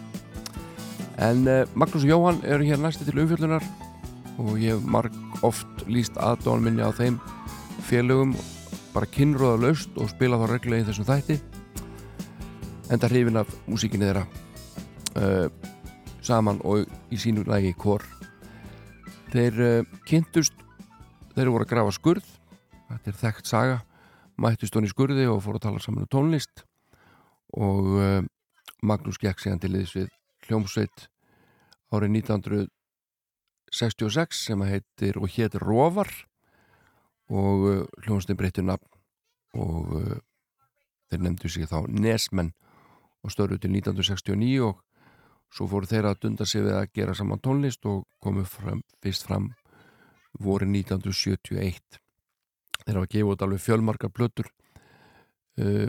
[1.20, 3.66] En uh, Magnús og Jóhann eru hér næsti til umfjöldunar
[4.38, 5.14] og ég hef marg
[5.46, 7.18] oft líst aðdóðan minni á þeim
[7.88, 8.34] félögum
[8.94, 11.38] bara kynrúða laust og spila þá reglulega í þessum þætti
[12.94, 14.24] enda hrifin af músíkinni þeirra
[15.18, 15.48] uh,
[16.24, 18.06] saman og í sínu lagi kór
[19.34, 20.56] þeir uh, kynntust
[21.34, 22.32] þeir voru að grafa skurð
[22.88, 23.78] þetta er þekkt saga
[24.38, 26.64] mættust hún í skurði og fóru að tala saman um tónlist.
[27.58, 28.22] Og uh,
[28.86, 30.10] Magnús gekk síðan til liðs við
[30.46, 31.08] hljómsveit
[31.90, 32.14] árið
[33.68, 36.08] 1966 sem heitir og hétir Róvar
[37.28, 38.88] og uh, hljómsveitin breytti nafn
[39.58, 40.16] og uh,
[41.08, 42.54] þeir nefndu sig þá Nesmenn
[43.24, 44.80] og störu til 1969 og
[45.52, 49.28] svo fóru þeirra að dunda sig við að gera saman tónlist og komu fram, fyrst
[49.28, 49.52] fram
[50.38, 52.00] voru 1971
[52.84, 54.48] þeirra var gefa út alveg fjölmarka plötur
[55.60, 55.88] uh,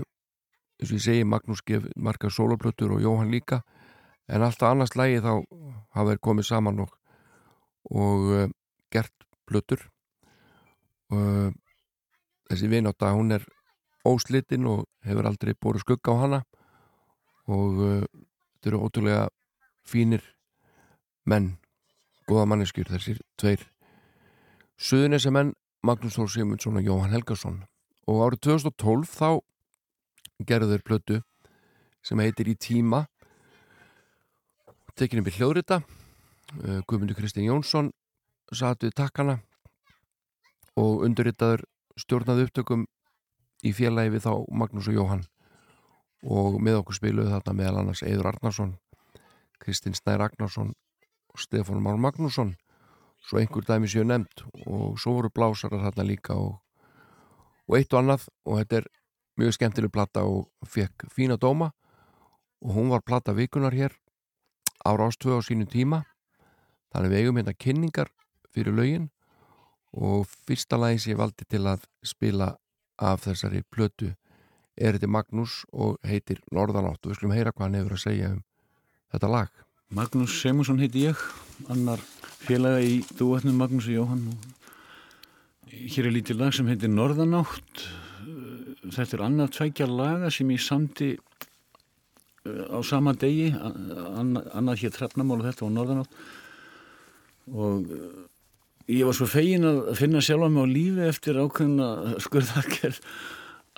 [0.80, 3.64] eins og ég segi Magnús gef marga soloplötur og Jóhann líka
[4.28, 5.34] en alltaf annars lægi þá
[5.96, 6.92] hafa þeir komið saman og,
[7.90, 8.50] og uh,
[8.94, 9.14] gert
[9.50, 9.82] plötur.
[11.10, 11.56] Og
[12.50, 13.46] þessi vináta hún er
[14.06, 16.40] óslitinn og hefur aldrei búið skugga á hana.
[17.50, 18.06] Og uh,
[18.60, 19.26] þetta eru ótrúlega
[19.86, 20.24] fínir
[21.26, 21.58] menn
[22.30, 23.66] góða manneskjur þessir tveir
[24.80, 27.58] Suðunissi menn Magnús Þór Simundsson og Jóhann Helgason.
[28.08, 29.42] Og árið 2012 þá
[30.48, 31.18] gerðu þeir plötu
[32.06, 33.02] sem heitir Í tíma
[34.96, 35.82] tekinum við hljóðrita
[36.58, 37.92] Guðmundur Kristinn Jónsson
[38.50, 39.38] satt við takkana
[40.80, 41.66] og undurritaður
[42.00, 42.86] stjórnaði upptökum
[43.62, 45.26] í félagi við þá Magnús og Jóhann.
[46.26, 48.74] Og með okkur spiluðu þarna meðal annars Eidur Arnarsson
[49.60, 50.74] Kristinn Snær Ragnarsson
[51.30, 52.56] og Stefán Már Magnússon.
[53.22, 56.60] Svo einhver dæmi séu nefnd og svo voru blásarar þarna líka og,
[57.68, 58.28] og eitt og annað.
[58.48, 58.88] Og þetta er
[59.40, 61.74] mjög skemmtileg platta og fekk fína dóma.
[62.64, 63.94] Og hún var platta vikunar hér
[64.84, 66.06] ára ástöðu á sínu tíma
[66.94, 68.12] þannig við eigum hérna kynningar
[68.54, 69.10] fyrir lögin
[69.94, 72.54] og fyrsta lagi sem ég valdi til að spila
[73.00, 74.14] af þessari plötu
[74.80, 77.02] er þetta Magnús og heitir Norðanátt.
[77.04, 78.42] Og við skulum heyra hvað hann hefur að segja um
[79.14, 79.50] þetta lag.
[79.90, 81.24] Magnús Semusson heiti ég
[81.74, 82.02] annar
[82.46, 84.28] félaga í dúetnum Magnús og Jóhann.
[84.30, 87.88] Og hér er lítið lag sem heitir Norðanátt.
[88.86, 95.42] Þetta er annað tveikja laga sem ég samti uh, á sama degi annað, hér trefnamál
[95.42, 96.22] og þetta var Norðanátt
[97.50, 98.24] og uh,
[98.90, 101.90] ég var svo fegin að finna sjálfa mig á lífi eftir ákveðna
[102.24, 103.04] skurðarkerð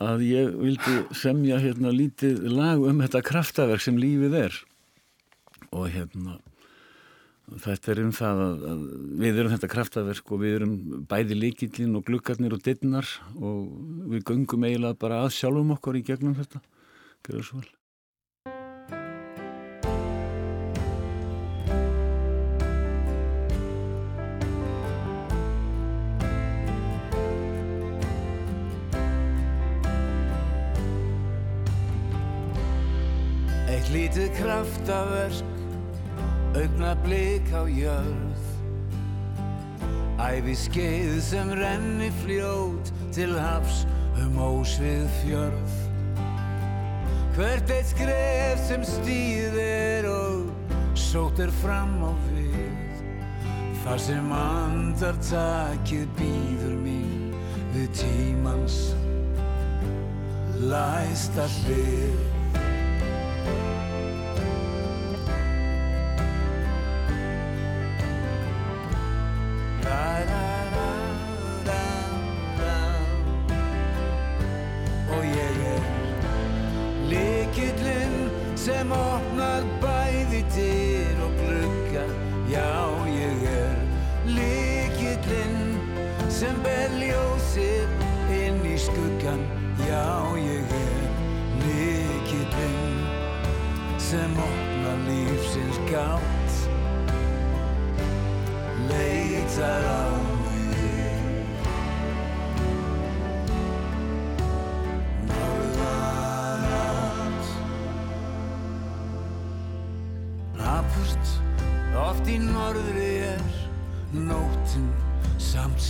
[0.01, 4.55] að ég vildi semja hérna lítið lag um þetta kraftaverk sem lífið er.
[5.72, 6.39] Og hérna
[7.59, 8.86] þetta er um það að, að
[9.19, 10.78] við erum þetta kraftaverk og við erum
[11.11, 13.67] bæði líkillin og glukkarnir og dittnar og
[14.13, 16.63] við göngum eiginlega bara að sjálfum okkur í gegnum þetta.
[17.28, 17.81] Gjörðu svo vel
[34.12, 35.51] lítið kraftaverk,
[36.59, 38.41] augna blik á jörð.
[40.20, 43.86] Æfi skeið sem renni fljót til hafs
[44.20, 45.78] um ósvið fjörð.
[47.38, 50.51] Hvert eitt skref sem stýðir og
[50.99, 53.07] sótt er fram á við.
[53.86, 57.32] Þar sem andartakið býður mín
[57.72, 58.91] við tímans
[60.68, 62.31] læsta hlið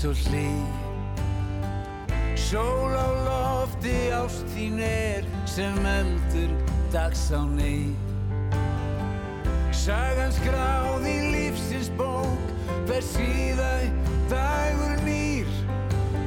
[0.02, 0.50] svo hlý.
[2.34, 6.50] Sól á lofti ást þín er sem eldur
[6.90, 7.94] dags á ný
[9.70, 12.42] Sagan skráð í lífsins bók
[12.90, 13.94] ber síðæ
[14.32, 15.50] dagur nýr.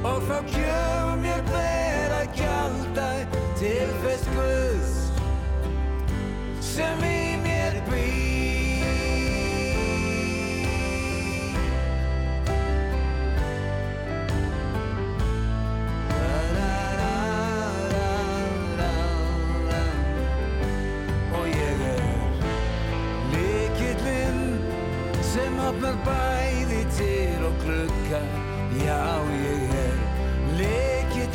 [0.07, 3.11] Og þá gjöf mér ber að gjalda
[3.59, 4.95] til þess Guðs
[6.63, 7.14] sem í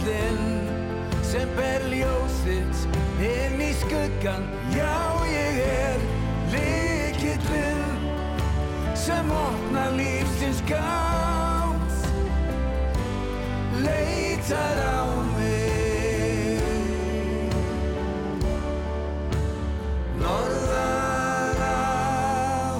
[0.05, 2.87] likillinn sem ber ljósitt
[3.19, 5.99] inn í skuggan Já, ég er
[6.53, 8.07] likillinn
[8.95, 11.91] sem opnar lífsins gátt.
[13.79, 15.03] Leitar á
[15.35, 16.61] mig.
[20.19, 22.79] Norðan á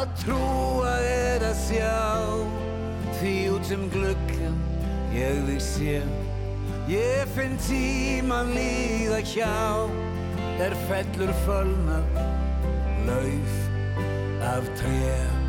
[0.00, 1.96] að trúa er að sjá.
[3.20, 4.60] Því út sem gluggan
[5.14, 6.21] ég þig sé
[6.88, 9.52] ég finn tíman líða hjá.
[10.62, 12.18] Er fellur fölnað
[13.06, 13.54] lauf
[14.52, 15.41] af tré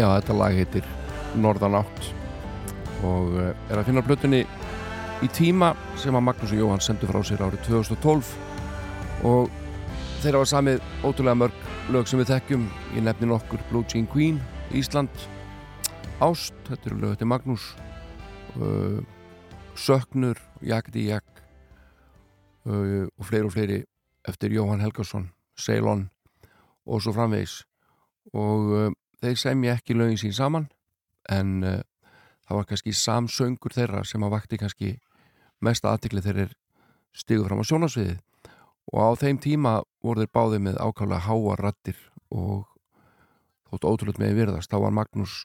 [0.00, 0.86] Já, þetta lag heitir
[1.36, 2.06] Norðan átt
[3.04, 4.38] og eh, er að finna á plötunni
[5.20, 8.30] í tíma sem að Magnús og Jóhann sendu frá sér árið 2012
[9.28, 9.50] og
[10.22, 12.64] þeirra var samið ótrúlega mörg lög sem við þekkjum.
[12.96, 14.38] Í nefnin okkur Blue Jean Queen,
[14.72, 15.26] Ísland
[16.24, 17.66] Ást, þetta eru lög til Magnús
[18.56, 19.04] uh,
[19.76, 21.44] Söknur, Jakti Jak
[22.64, 23.78] uh, og fleiri og fleiri
[24.32, 25.28] eftir Jóhann Helgason
[25.60, 26.08] Ceylon
[26.88, 27.66] og svo framvegis.
[28.32, 28.88] Og uh,
[29.20, 30.68] þeir semja ekki lögin sín saman
[31.30, 31.78] en uh,
[32.46, 34.96] það var kannski samsöngur þeirra sem að vakti kannski
[35.60, 36.56] mest aðtikli þeir er
[37.16, 38.16] stigu fram á sjónasviði
[38.90, 42.00] og á þeim tíma voru þeir báðið með ákvæmlega háa rattir
[42.30, 42.66] og
[43.70, 45.36] þótt ótrúlega með virðast, þá var Magnús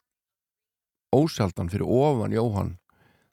[1.14, 2.76] ósjaldan fyrir ofan Jóhann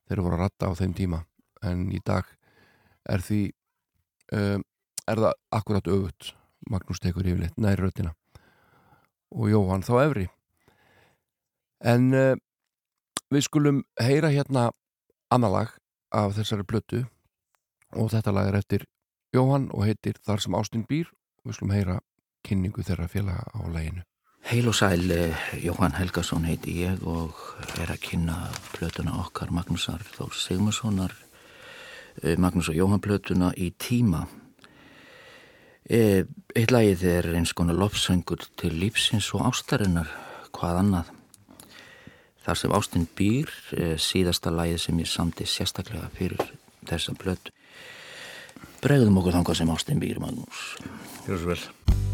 [0.10, 1.24] þeir voru að ratta á þeim tíma.
[1.66, 2.28] En í dag
[3.10, 3.41] er því
[4.36, 4.64] um,
[5.10, 6.34] er það akkurat öfut
[6.70, 8.14] Magnús tekur yfirleitt næri röttina
[9.34, 10.28] og Jóhann þá efri.
[11.84, 12.36] En uh,
[13.34, 14.70] við skulum heyra hérna
[15.34, 15.76] annar lag
[16.14, 17.04] af þessari blötu
[17.98, 18.88] og þetta lag er eftir
[19.34, 21.10] Jóhann og heitir Þar sem Ástin býr
[21.42, 22.00] og við skulum heyra
[22.46, 24.04] kynningu þeirra félaga á laginu.
[24.44, 27.32] Heil og sæl, eh, Jóhann Helgason heiti ég og
[27.80, 31.14] er að kynna plötuna okkar Magnúsar Þór Sigmarssonar
[32.22, 34.28] eh, Magnús og Jóhann plötuna í tíma
[35.84, 40.08] Eitt lagið er eins konar lofsöngur til lífsins og ástarinnar,
[40.56, 41.12] hvað annað.
[42.44, 46.40] Þar sem ástin býr, eh, síðasta lagið sem ég samti sérstaklega fyrir
[46.86, 47.52] þessa blötu.
[48.82, 50.78] Bregðum okkur þangað sem ástin býr, Magnús.
[51.28, 52.12] Gjör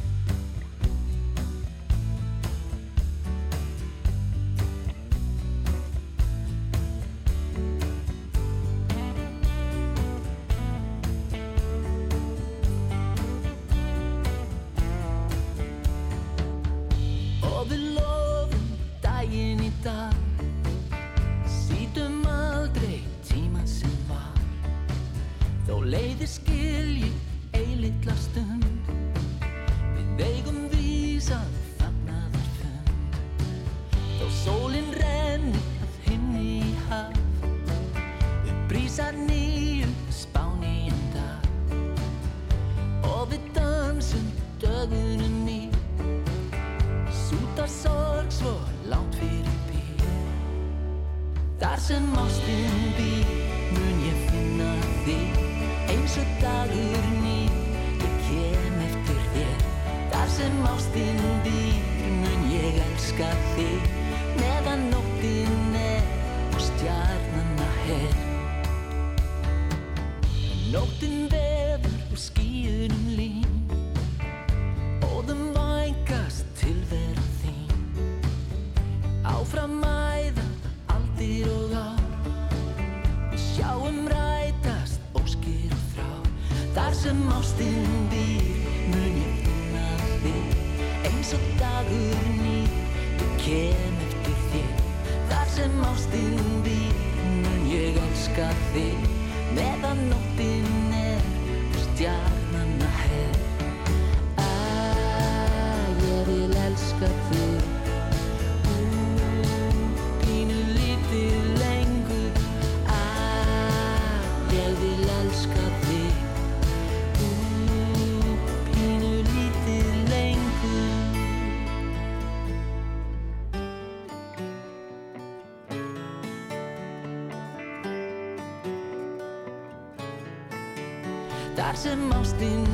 [131.79, 132.68] sem ástinn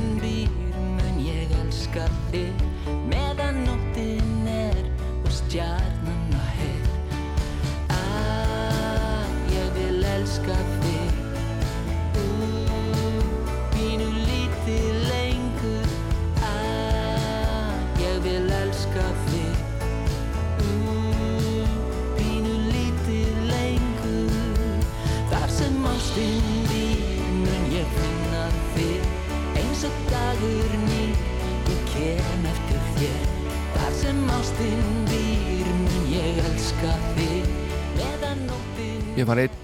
[39.26, 39.54] Ég var einn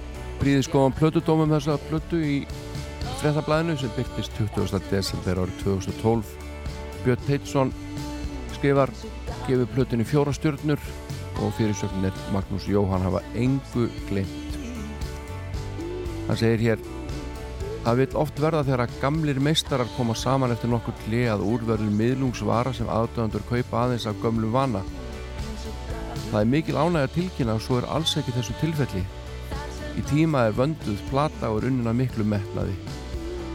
[0.40, 2.38] bríðiskoðan plötudómum þessa plötu í
[3.20, 4.80] fréttablaðinu sem byrtist 20.
[4.90, 6.32] desember árið 2012
[7.04, 7.70] Björn Teitsson
[8.56, 8.90] skrifar
[9.44, 10.82] gefur plötunni fjóra stjörnur
[11.44, 14.58] og fyrirsögnin er Magnús Jóhann hafa engu glemt
[16.26, 16.84] hann segir hér
[17.86, 21.96] Það vil oft verða þegar að gamlir meistarar koma saman eftir nokkur klei að úrverður
[22.02, 24.82] miðlungsvara sem aðdöðandur kaupa aðeins af gömlum vana.
[26.32, 29.02] Það er mikil ánægja tilkynna og svo er alls ekki þessu tilfelli.
[29.98, 32.74] Í tíma er vönduð plata og er unnina miklu metnaði.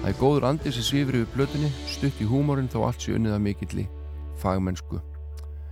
[0.02, 3.40] Það er góður andi sem svifir yfir blötunni, stutt í húmórin þó allt sé unniða
[3.42, 3.88] mikilli
[4.42, 5.02] fagmennsku.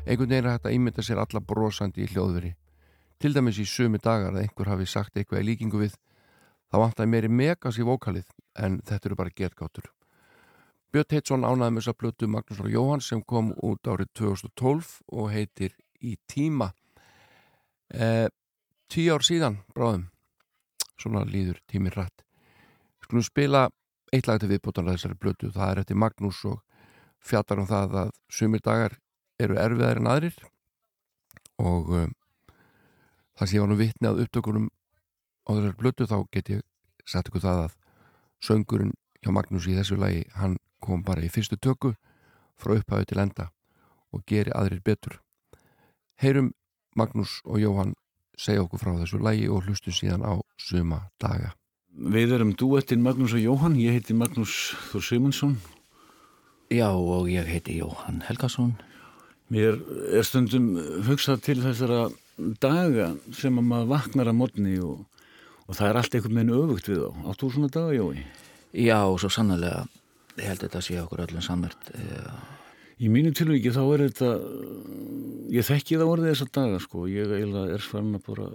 [0.05, 2.55] Einhvern veginn er hægt að ímynda sér alla brosandi í hljóðveri.
[3.21, 5.95] Til dæmis í sömu dagar að einhver hafi sagt eitthvað í líkingu við
[6.75, 9.85] Það vantaði meiri megas í vókalið en þetta eru bara getgátur.
[10.91, 14.89] Björn Teitsson ánaði með þess að blötu Magnús og Jóhann sem kom út árið 2012
[15.11, 15.75] og heitir
[16.05, 16.67] Í tíma.
[17.89, 18.27] Eh,
[18.91, 20.03] tíu ár síðan, bráðum,
[21.01, 22.23] svona líður tíminn rætt.
[23.03, 23.67] Skulum spila
[24.13, 25.51] eitt lag til viðbútanlega þessari blötu.
[25.53, 26.61] Það er eftir Magnús og
[27.25, 28.99] fjallar um það að sumir dagar
[29.41, 30.37] eru erfiðar en aðrir
[31.61, 32.13] og um,
[33.35, 34.69] það sé var nú vitni að upptökunum
[35.47, 36.63] á þessari blötu þá get ég
[37.05, 37.75] sagt ykkur það að
[38.45, 41.95] söngurinn hjá Magnús í þessu lagi hann kom bara í fyrstu tökku
[42.59, 43.49] frá upphæðu til enda
[44.13, 45.19] og geri aðrir betur
[46.21, 46.53] heyrum
[46.95, 47.95] Magnús og Jóhann
[48.37, 51.53] segja okkur frá þessu lagi og hlustu síðan á suma daga
[51.95, 55.53] Við erum duettinn Magnús og Jóhann, ég heiti Magnús Þór Simundsson.
[56.67, 58.73] Já og ég heiti Jóhann Helgason.
[59.47, 59.77] Mér
[60.11, 60.73] er stundum
[61.07, 62.09] hugsað til þessara
[62.59, 65.05] daga sem að maður vaknar að modni og,
[65.69, 67.23] og það er allt einhvern veginn öfugt við þá.
[67.31, 68.25] Áttu þú svona daga, Jói?
[68.75, 69.85] Já, svo sannlega.
[70.35, 71.91] Ég held að þetta sé okkur öllum samvert.
[72.95, 74.29] Í mínu tilvíki þá er þetta,
[75.51, 77.07] ég þekki það orðið þessa daga sko.
[77.11, 78.47] Ég er svarna bara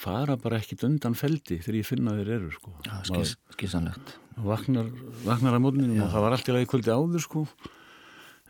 [0.00, 2.72] fara bara ekkit undan feldi þegar ég finna þeir eru sko.
[3.08, 4.14] Skis, skísanlegt.
[4.40, 4.88] Vaknar,
[5.26, 7.44] vaknar að mótninum og það var allt í lagi kvöldi áður sko.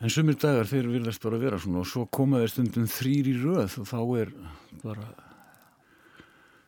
[0.01, 3.35] En sumir dagar þeir virðast bara vera svona og svo koma þeir stundum þrýr í
[3.41, 4.31] röð og þá er
[4.85, 5.09] bara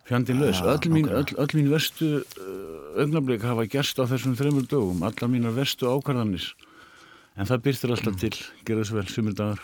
[0.10, 0.60] fjandi laus.
[0.60, 2.12] Ja, öll, mín, öll, öll mín vestu
[3.00, 6.52] augnablik hafa gerst á þessum þreymur dögum, allar mínar vestu ákvarðanis.
[7.34, 8.36] En það byrtir alltaf til,
[8.68, 9.62] gerðu þess vel, sumir dagar.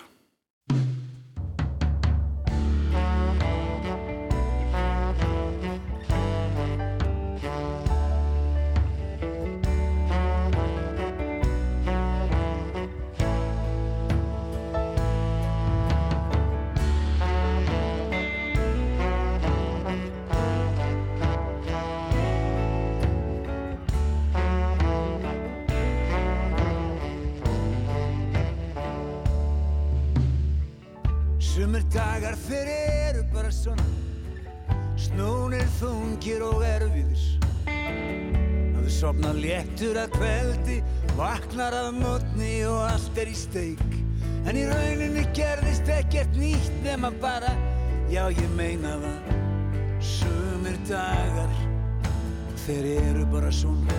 [52.70, 53.96] Þeir eru bara svona.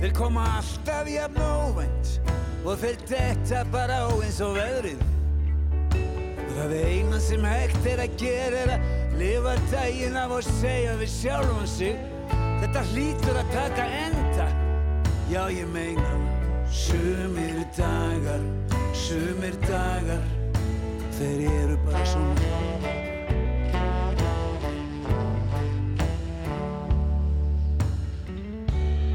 [0.00, 2.14] Þeir koma alltaf jafn óvænt
[2.64, 5.04] og þeir detta bara á eins og veðrið.
[6.56, 11.14] Það eina sem hægt er að gera er að lifa daginn af og segja við
[11.18, 12.00] sjálfum sig
[12.64, 14.50] þetta hlýtur að taka enda.
[15.28, 16.16] Já ég meina
[16.72, 18.52] sumir dagar
[18.96, 20.39] sumir dagar
[21.20, 22.48] þeir eru bara svona.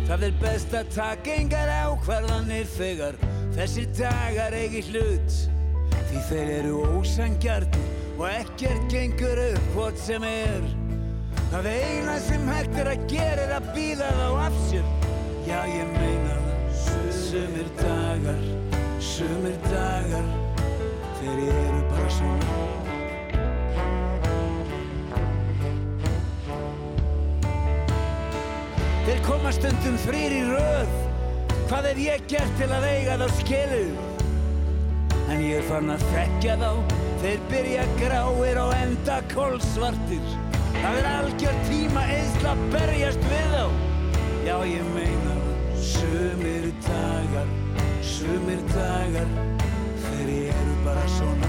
[0.05, 3.17] Það er best að taka engar ákvarðanir þegar
[3.55, 5.41] þessir dagar eigi hlut.
[6.11, 10.69] Því þeir eru ósangjarnir og ekkert gengur upp hvort sem er.
[11.49, 14.95] Það eina sem hægt er að gera er að býða þá af sér.
[15.49, 17.11] Já ég meina það.
[17.25, 18.49] Sumir dagar,
[19.03, 20.44] sumir dagar
[21.25, 22.57] Þeir eru bara svona.
[29.07, 30.91] Þeir koma stundum þrýr í röð.
[31.65, 33.81] Hvað hef ég gert til að eiga þá skilu?
[35.25, 36.69] En ég er fann að þekkja þá.
[37.23, 40.29] Þeir byrja gráir og enda kólsvartir
[40.75, 43.65] Það er algjör tíma eðsla að berjast við þá.
[44.45, 45.35] Já ég meina.
[45.89, 47.49] Sumir dagar,
[48.05, 49.54] sumir dagar
[50.95, 51.44] eru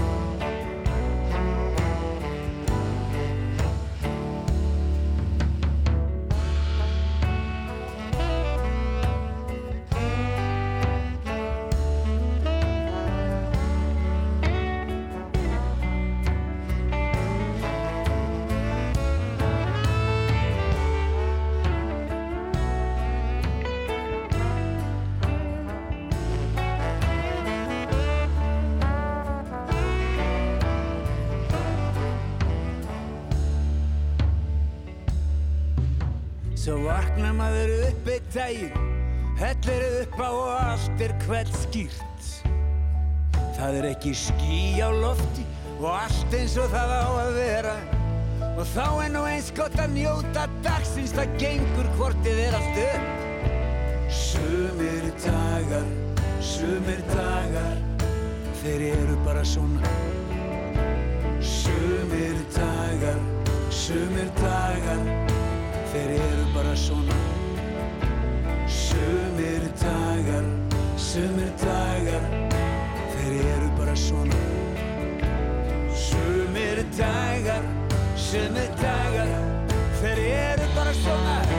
[38.33, 38.87] daginn
[39.37, 42.29] Hellir upp á og allt er hvert skýrt.
[43.53, 45.45] Það er ekki ský á lofti
[45.77, 47.75] Og allt eins og það á að vera.
[48.57, 53.13] Og þá er nú eins gott að njóta dagsins Það gengur hvortið er allt upp.
[54.17, 55.87] Sumir dagar,
[56.41, 57.77] sumir dagar
[58.63, 59.95] Þeir eru bara svona.
[61.45, 63.25] Sumir dagar,
[63.69, 65.09] sumir dagar
[65.93, 67.36] Þeir eru bara svona
[69.07, 70.43] Sumir dagar,
[70.97, 72.23] sumir dagar
[73.13, 74.39] Þeir eru bara svona.
[75.95, 77.63] Sumir dagar,
[78.27, 79.31] sumir dagar
[80.01, 81.56] Þeir eru bara svona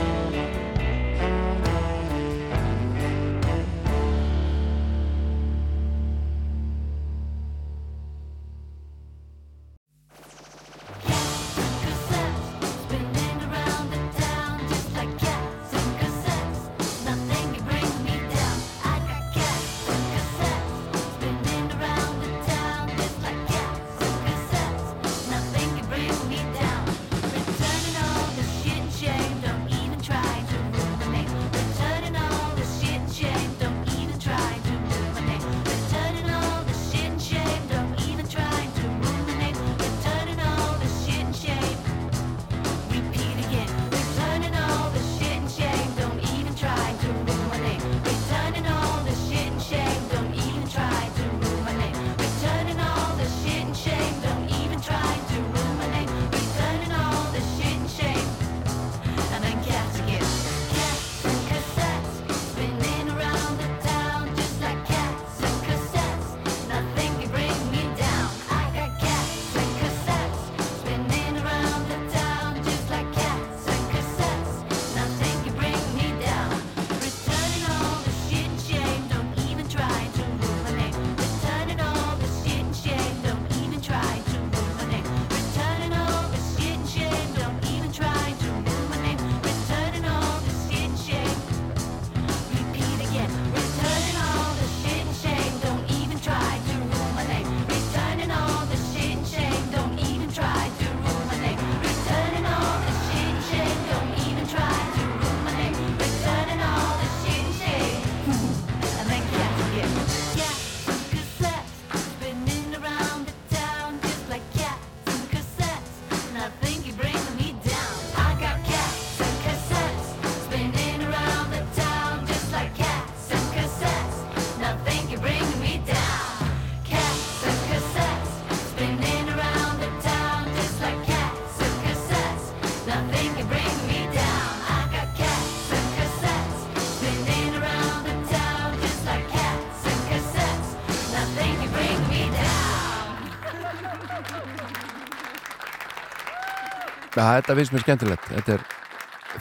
[147.19, 148.27] Ja, þetta finnst mér skemmtilegt.
[148.31, 148.61] Þetta er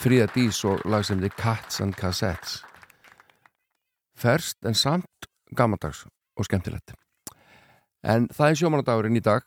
[0.02, 2.56] Fríða Dís og lag sem þið Cats and Cassettes.
[4.18, 6.00] Ferst en samt gamandags
[6.34, 6.96] og skemmtilegt.
[8.02, 9.46] En það er sjómanadagurinn í dag,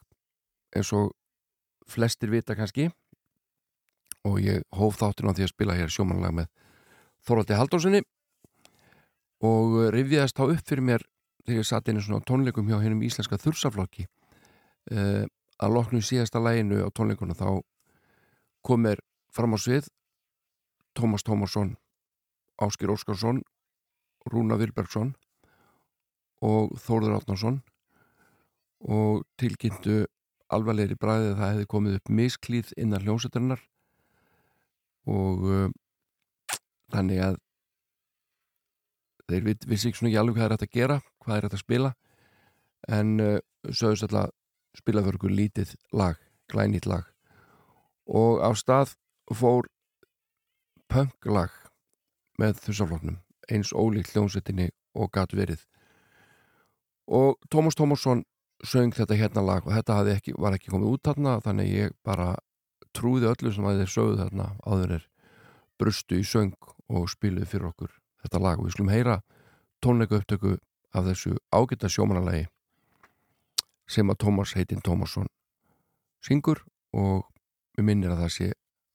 [0.72, 1.10] eins og
[1.92, 2.86] flestir vita kannski.
[4.24, 6.48] Og ég hóf þáttin á því að spila hér sjómanlag með
[7.28, 8.02] Þorvaldi Haldósinni
[9.44, 11.04] og rifjaðist þá upp fyrir mér
[11.44, 15.28] þegar ég satt einu svona á tónleikum hjá hennum íslenska þursaflokki uh,
[15.60, 17.60] að loknu síðasta læginu á tónleikuna þá
[18.66, 19.02] kom mér
[19.34, 19.90] fram á svið
[20.98, 21.76] Tómas Tómasson
[22.62, 23.42] Áskir Óskarsson
[24.30, 25.14] Rúna Vilbergsson
[26.46, 27.62] og Þórður Átnarsson
[28.82, 30.04] og tilkynntu
[30.52, 33.62] alvarlegri bræðið að það hefði komið upp misklíð innan hljómsættarinnar
[35.12, 35.70] og uh,
[36.94, 37.40] þannig að
[39.32, 41.64] þeir vissi ekki svona ekki alveg hvað er hægt að gera hvað er hægt að
[41.64, 41.94] spila
[43.00, 43.38] en uh,
[43.70, 44.38] sögðust alltaf að
[44.82, 46.20] spila fyrir ykkur lítið lag,
[46.52, 47.11] glænýtt lag
[48.08, 48.96] og á stað
[49.32, 49.68] fór
[50.92, 51.54] punklag
[52.42, 53.20] með þussafloknum
[53.52, 55.62] eins ólíkt hljómsettinni og gatt verið.
[57.08, 58.24] Og Tómas Tómasson
[58.64, 62.36] söng þetta hérna lag og þetta ekki, var ekki komið út þarna þannig ég bara
[62.96, 65.08] trúði öllu sem að þeir sögðu þarna áður er
[65.80, 66.56] brustu í söng
[66.92, 68.60] og spiluði fyrir okkur þetta lag.
[68.60, 69.22] Og við skulum heyra
[69.82, 70.58] tónleika upptöku
[70.94, 72.48] af þessu ágæta sjómanalagi
[73.90, 75.28] sem að Tómas heitinn Tómasson
[76.24, 76.62] syngur
[76.94, 77.26] og
[77.78, 78.50] við minnir að það sé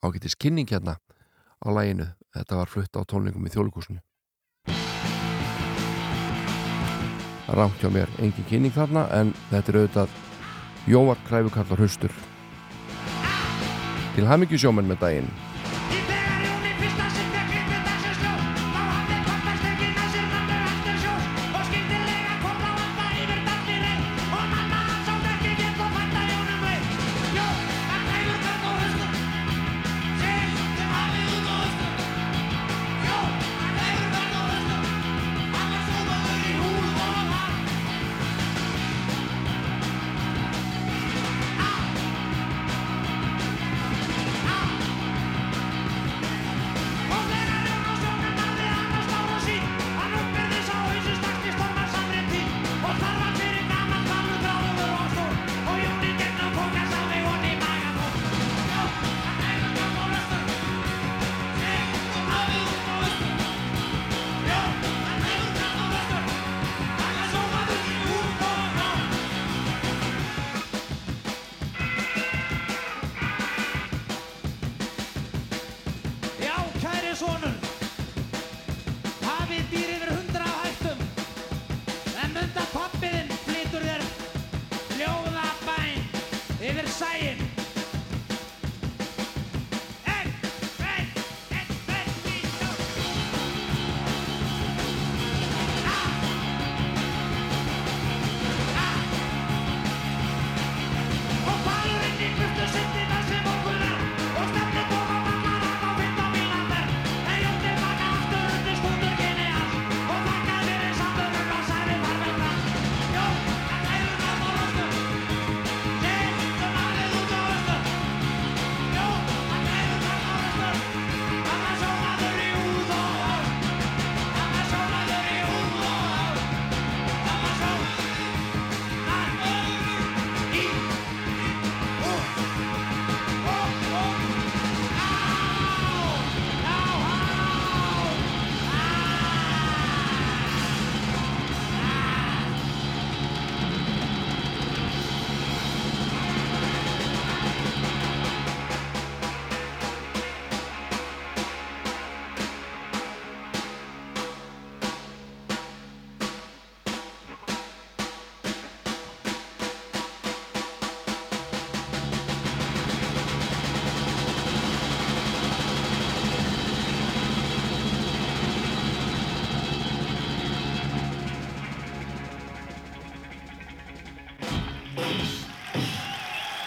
[0.04, 4.02] ágættis kynning hérna á læginu þetta var flutt á tónleikum í þjólikúsinu
[7.46, 10.16] Rámt hjá mér, engin kynning þarna en þetta er auðvitað
[10.90, 12.14] Jóvar Kræfukallar Haustur
[14.16, 15.45] Til hamingju sjómen með daginn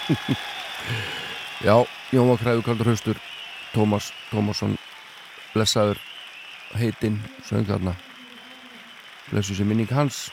[1.67, 1.75] Já,
[2.11, 3.17] Jón var kræðu kaldur haustur
[3.73, 4.77] Tómas Tómasson
[5.53, 5.99] blessaður
[6.77, 7.93] heitinn söng þarna.
[9.29, 10.29] Blessu sem minning hans.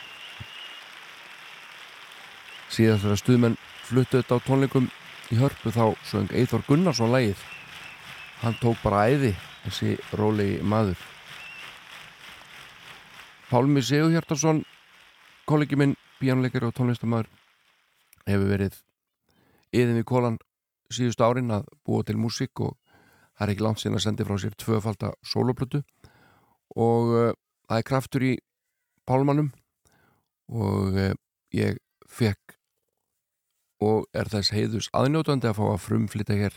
[2.73, 4.89] Síðan þegar stuðmenn fluttu þetta á tónleikum
[5.33, 7.43] í hörpu þá söng Eithor Gunnarsson lægið
[8.41, 9.33] hann tók bara æði
[9.65, 10.97] þessi rólegi maður.
[13.47, 14.65] Pálmi Sigur Hjartarsson
[15.47, 17.31] kollegi minn, píjánuleikari og tónlistamæður
[18.27, 18.86] hefur verið
[19.75, 20.37] yðin við kólan
[20.93, 22.75] síðustu árin að búa til músík og
[23.37, 25.81] það er ekki langt síðan að sendi frá sér tvöfalda soloplötu
[26.75, 27.31] og uh,
[27.67, 28.33] það er kraftur í
[29.07, 29.51] pálmannum
[30.47, 31.11] og uh,
[31.55, 32.55] ég fekk
[33.83, 36.55] og er þess heiðus aðnjótandi að fá að frumflita hér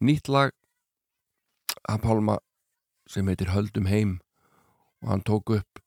[0.00, 0.54] nýtt lag
[1.88, 2.38] að Pálma
[3.10, 4.18] sem heitir Höldum heim.
[5.02, 5.80] Og hann tók upp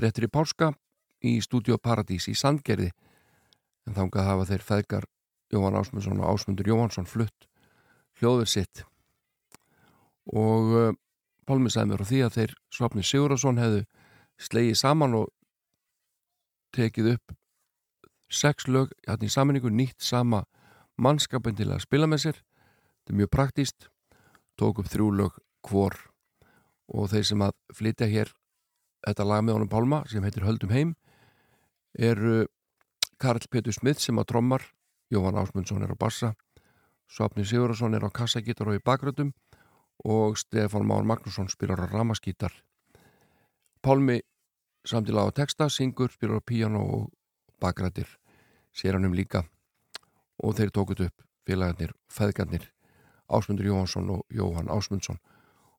[0.00, 0.72] réttir í Pálska
[1.22, 2.90] í Studio Paradís í Sandgerði.
[3.86, 5.08] En þangað hafa þeir feðgar
[5.52, 7.48] Jóhann Ásmundsson og Ásmundur Jóhannsson flutt
[8.20, 8.84] hljóður sitt.
[10.32, 10.94] Og uh,
[11.46, 13.84] Pálmi sagði mér á því að þeir Svapni Sigurðarsson hefðu
[14.42, 15.30] slegið saman og
[16.72, 17.34] tekið upp
[18.32, 20.44] sex lög hérna í saminningu nýtt sama
[20.96, 22.38] mannskapin til að spila með sér.
[23.02, 23.88] Þetta er mjög praktíst
[24.56, 25.98] tók upp þrjú lög hvor.
[26.92, 28.32] Og þeir sem að flytja hér
[29.02, 30.94] þetta lag með honum Pálma sem heitir Höldum heim
[31.98, 32.46] eru
[33.20, 34.64] Karl Petur Smith sem að trommar
[35.12, 36.32] Jóhann Ásmundsson er á bassa
[37.12, 39.34] Svapni Sigurðarsson er á kassagítar og í bakröndum
[40.08, 42.52] og Stefán Már Magnússon spyrir á ramaskítar
[43.82, 44.22] Pálmi
[44.86, 47.10] samtilega á texta, syngur, spyrir á píjano og
[47.60, 48.06] bakrættir
[48.74, 49.42] sér hann um líka.
[50.42, 52.70] Og þeir tókut upp félagarnir, feðgarnir
[53.28, 55.18] Ásmundur Jóhansson og Jóhann Ásmundsson.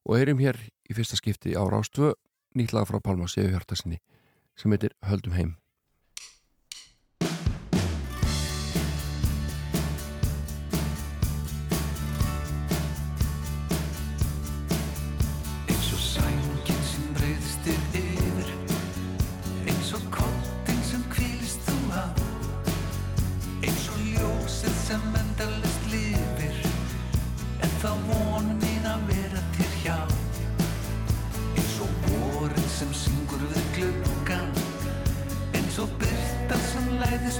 [0.05, 2.14] Og heyrim hér í fyrsta skipti á Rástvö
[2.55, 3.99] nýtlaga frá Pálma Sigur Hjartasinni
[4.55, 5.62] sem heitir Höldum heim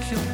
[0.02, 0.33] sem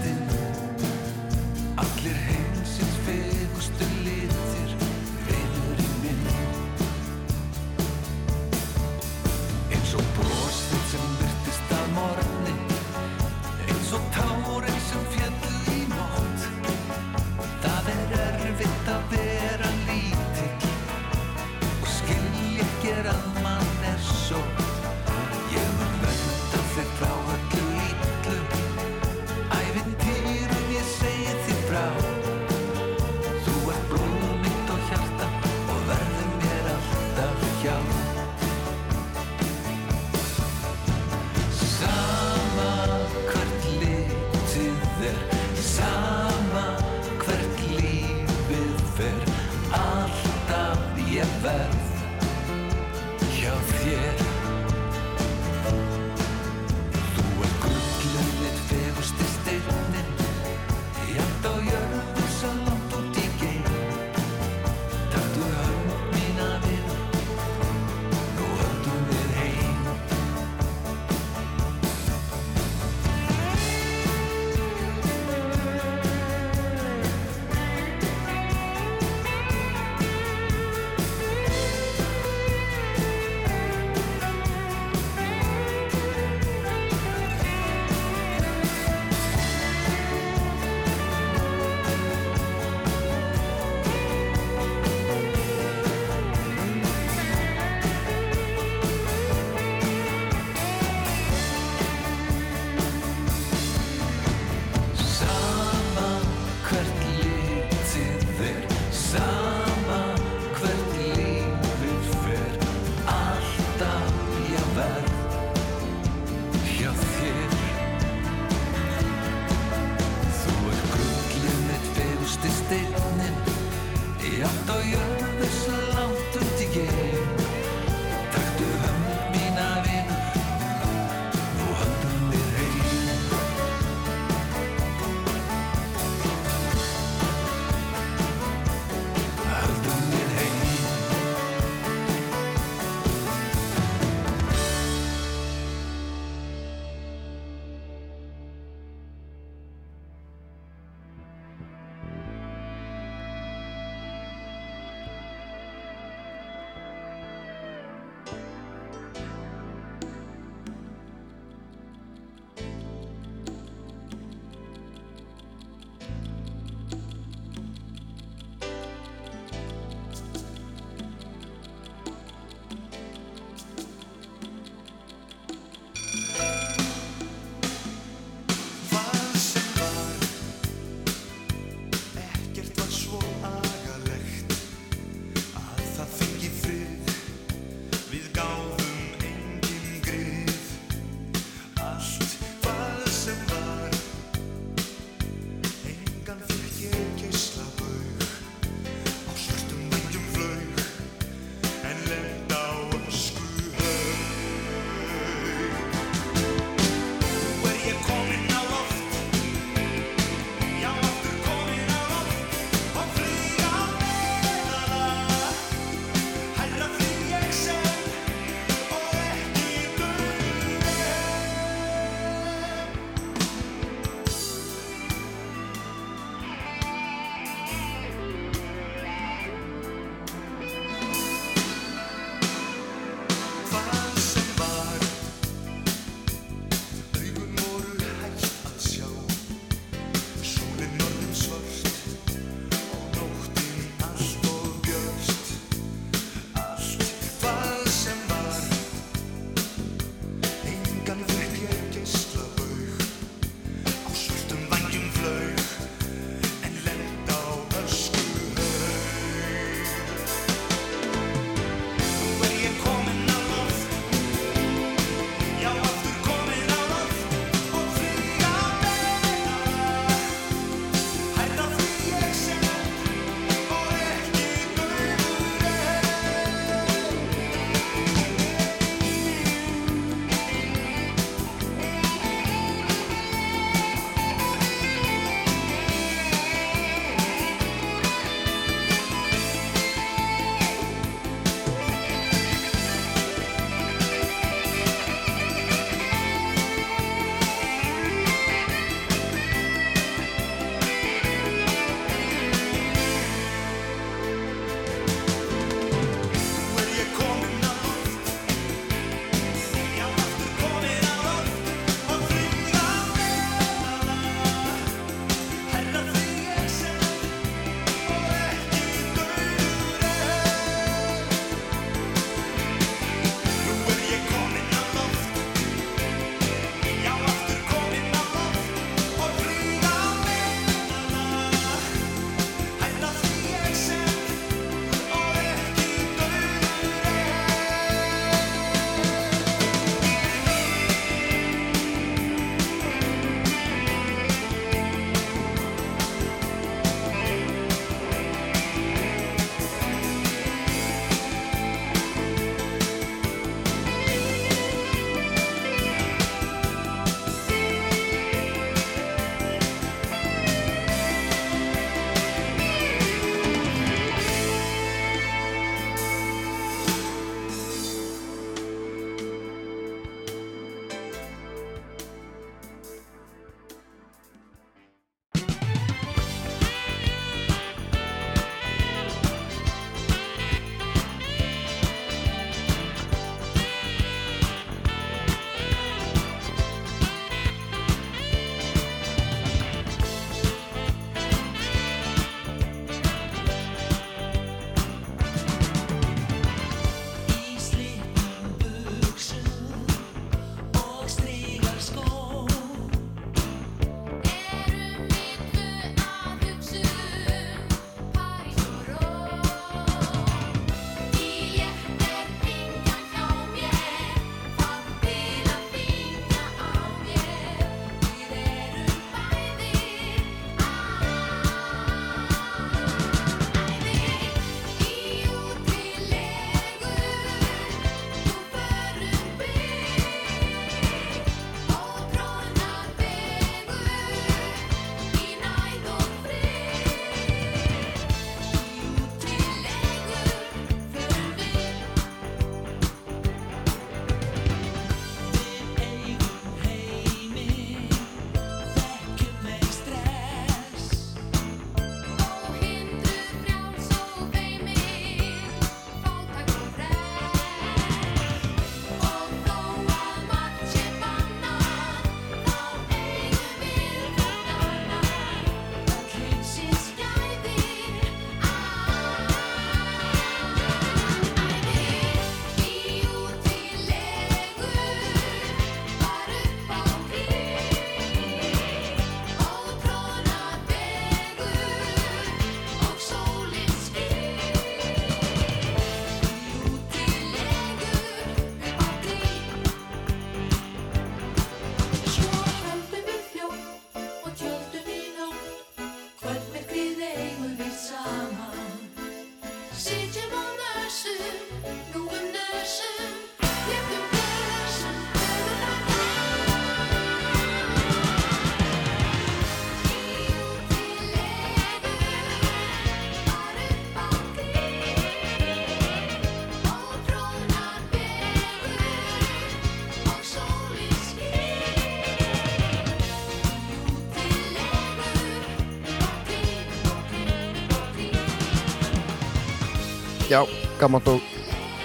[530.81, 531.21] gammalt og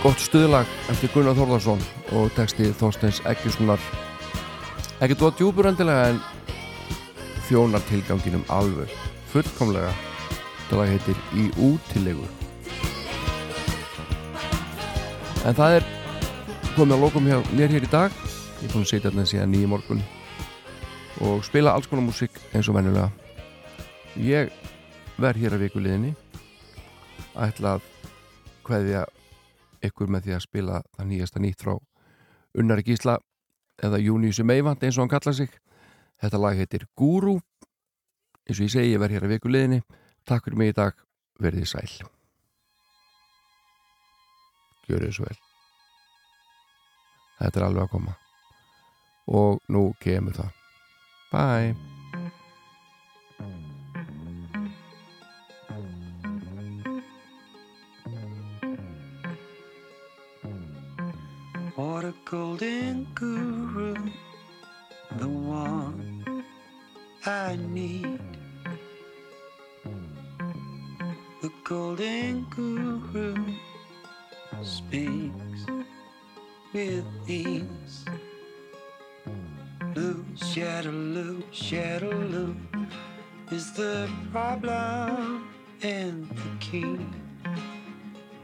[0.04, 1.84] gott stuðlag eftir Gunnar Þórðarsson
[2.16, 3.82] og texti Þorsteins Eggjussonar
[5.04, 6.24] ekkert þú að djúpur endilega en
[7.50, 8.90] þjónar tilganginum alveg.
[9.34, 9.92] Fullkomlega.
[10.64, 12.26] Þetta lag heitir Í útilegu
[15.46, 15.84] en það er
[16.76, 18.14] komið að lókum hjá mér hér í dag.
[18.62, 20.02] Ég er búin að setja þarna síðan nýja morgun
[21.26, 23.12] og spila alls konar músík eins og venjulega.
[24.18, 24.50] Ég
[25.22, 26.16] verð hér að vikuleginni
[27.36, 27.92] ætla að
[28.66, 29.06] hverðja
[29.86, 31.76] ykkur með því að spila það nýjasta nýtt frá
[32.56, 33.18] Unnari Gísla
[33.84, 35.52] eða Júniusi Meivand eins og hann kalla sig.
[36.22, 37.38] Þetta lag heitir Guru
[38.46, 39.82] eins og ég segi ég verð hér að vikuleginni
[40.26, 40.94] takk fyrir mig í dag,
[41.42, 41.90] verðið sæl.
[44.86, 45.42] Gjör þið svo vel.
[47.40, 48.16] Þetta er alveg að koma.
[49.26, 50.64] Og nú kemur það.
[51.34, 51.95] Bye
[61.76, 63.96] What a golden guru,
[65.18, 66.46] the one
[67.26, 68.22] I need.
[71.42, 73.36] The golden guru
[74.64, 75.66] speaks
[76.72, 78.06] with ease.
[79.94, 82.56] Blue shadow, Lou, shadow, Lou
[83.52, 85.50] is the problem
[85.82, 87.25] and the key.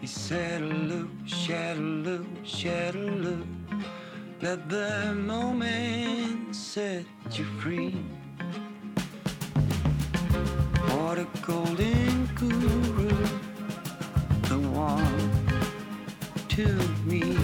[0.02, 2.26] He said, loop, shadow,
[3.00, 3.46] loop.
[4.42, 8.04] Let the moment set you free.
[10.90, 13.10] What a golden guru,
[14.50, 15.30] the one
[16.50, 16.66] to
[17.06, 17.38] meet.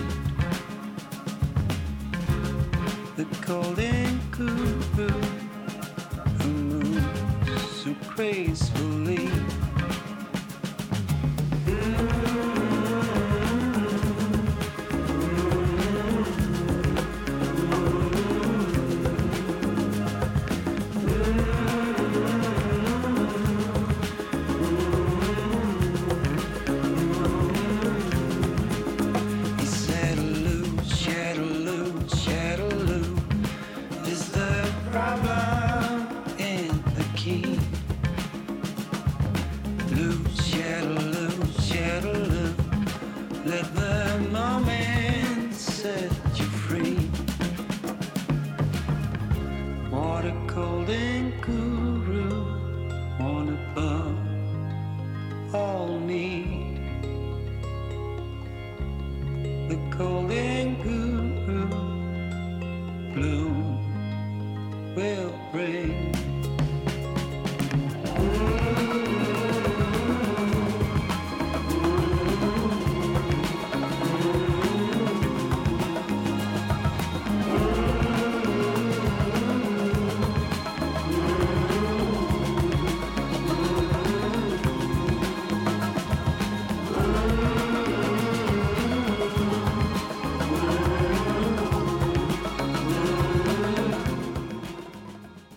[3.17, 5.09] The golden guru
[6.39, 9.29] who moves so gracefully.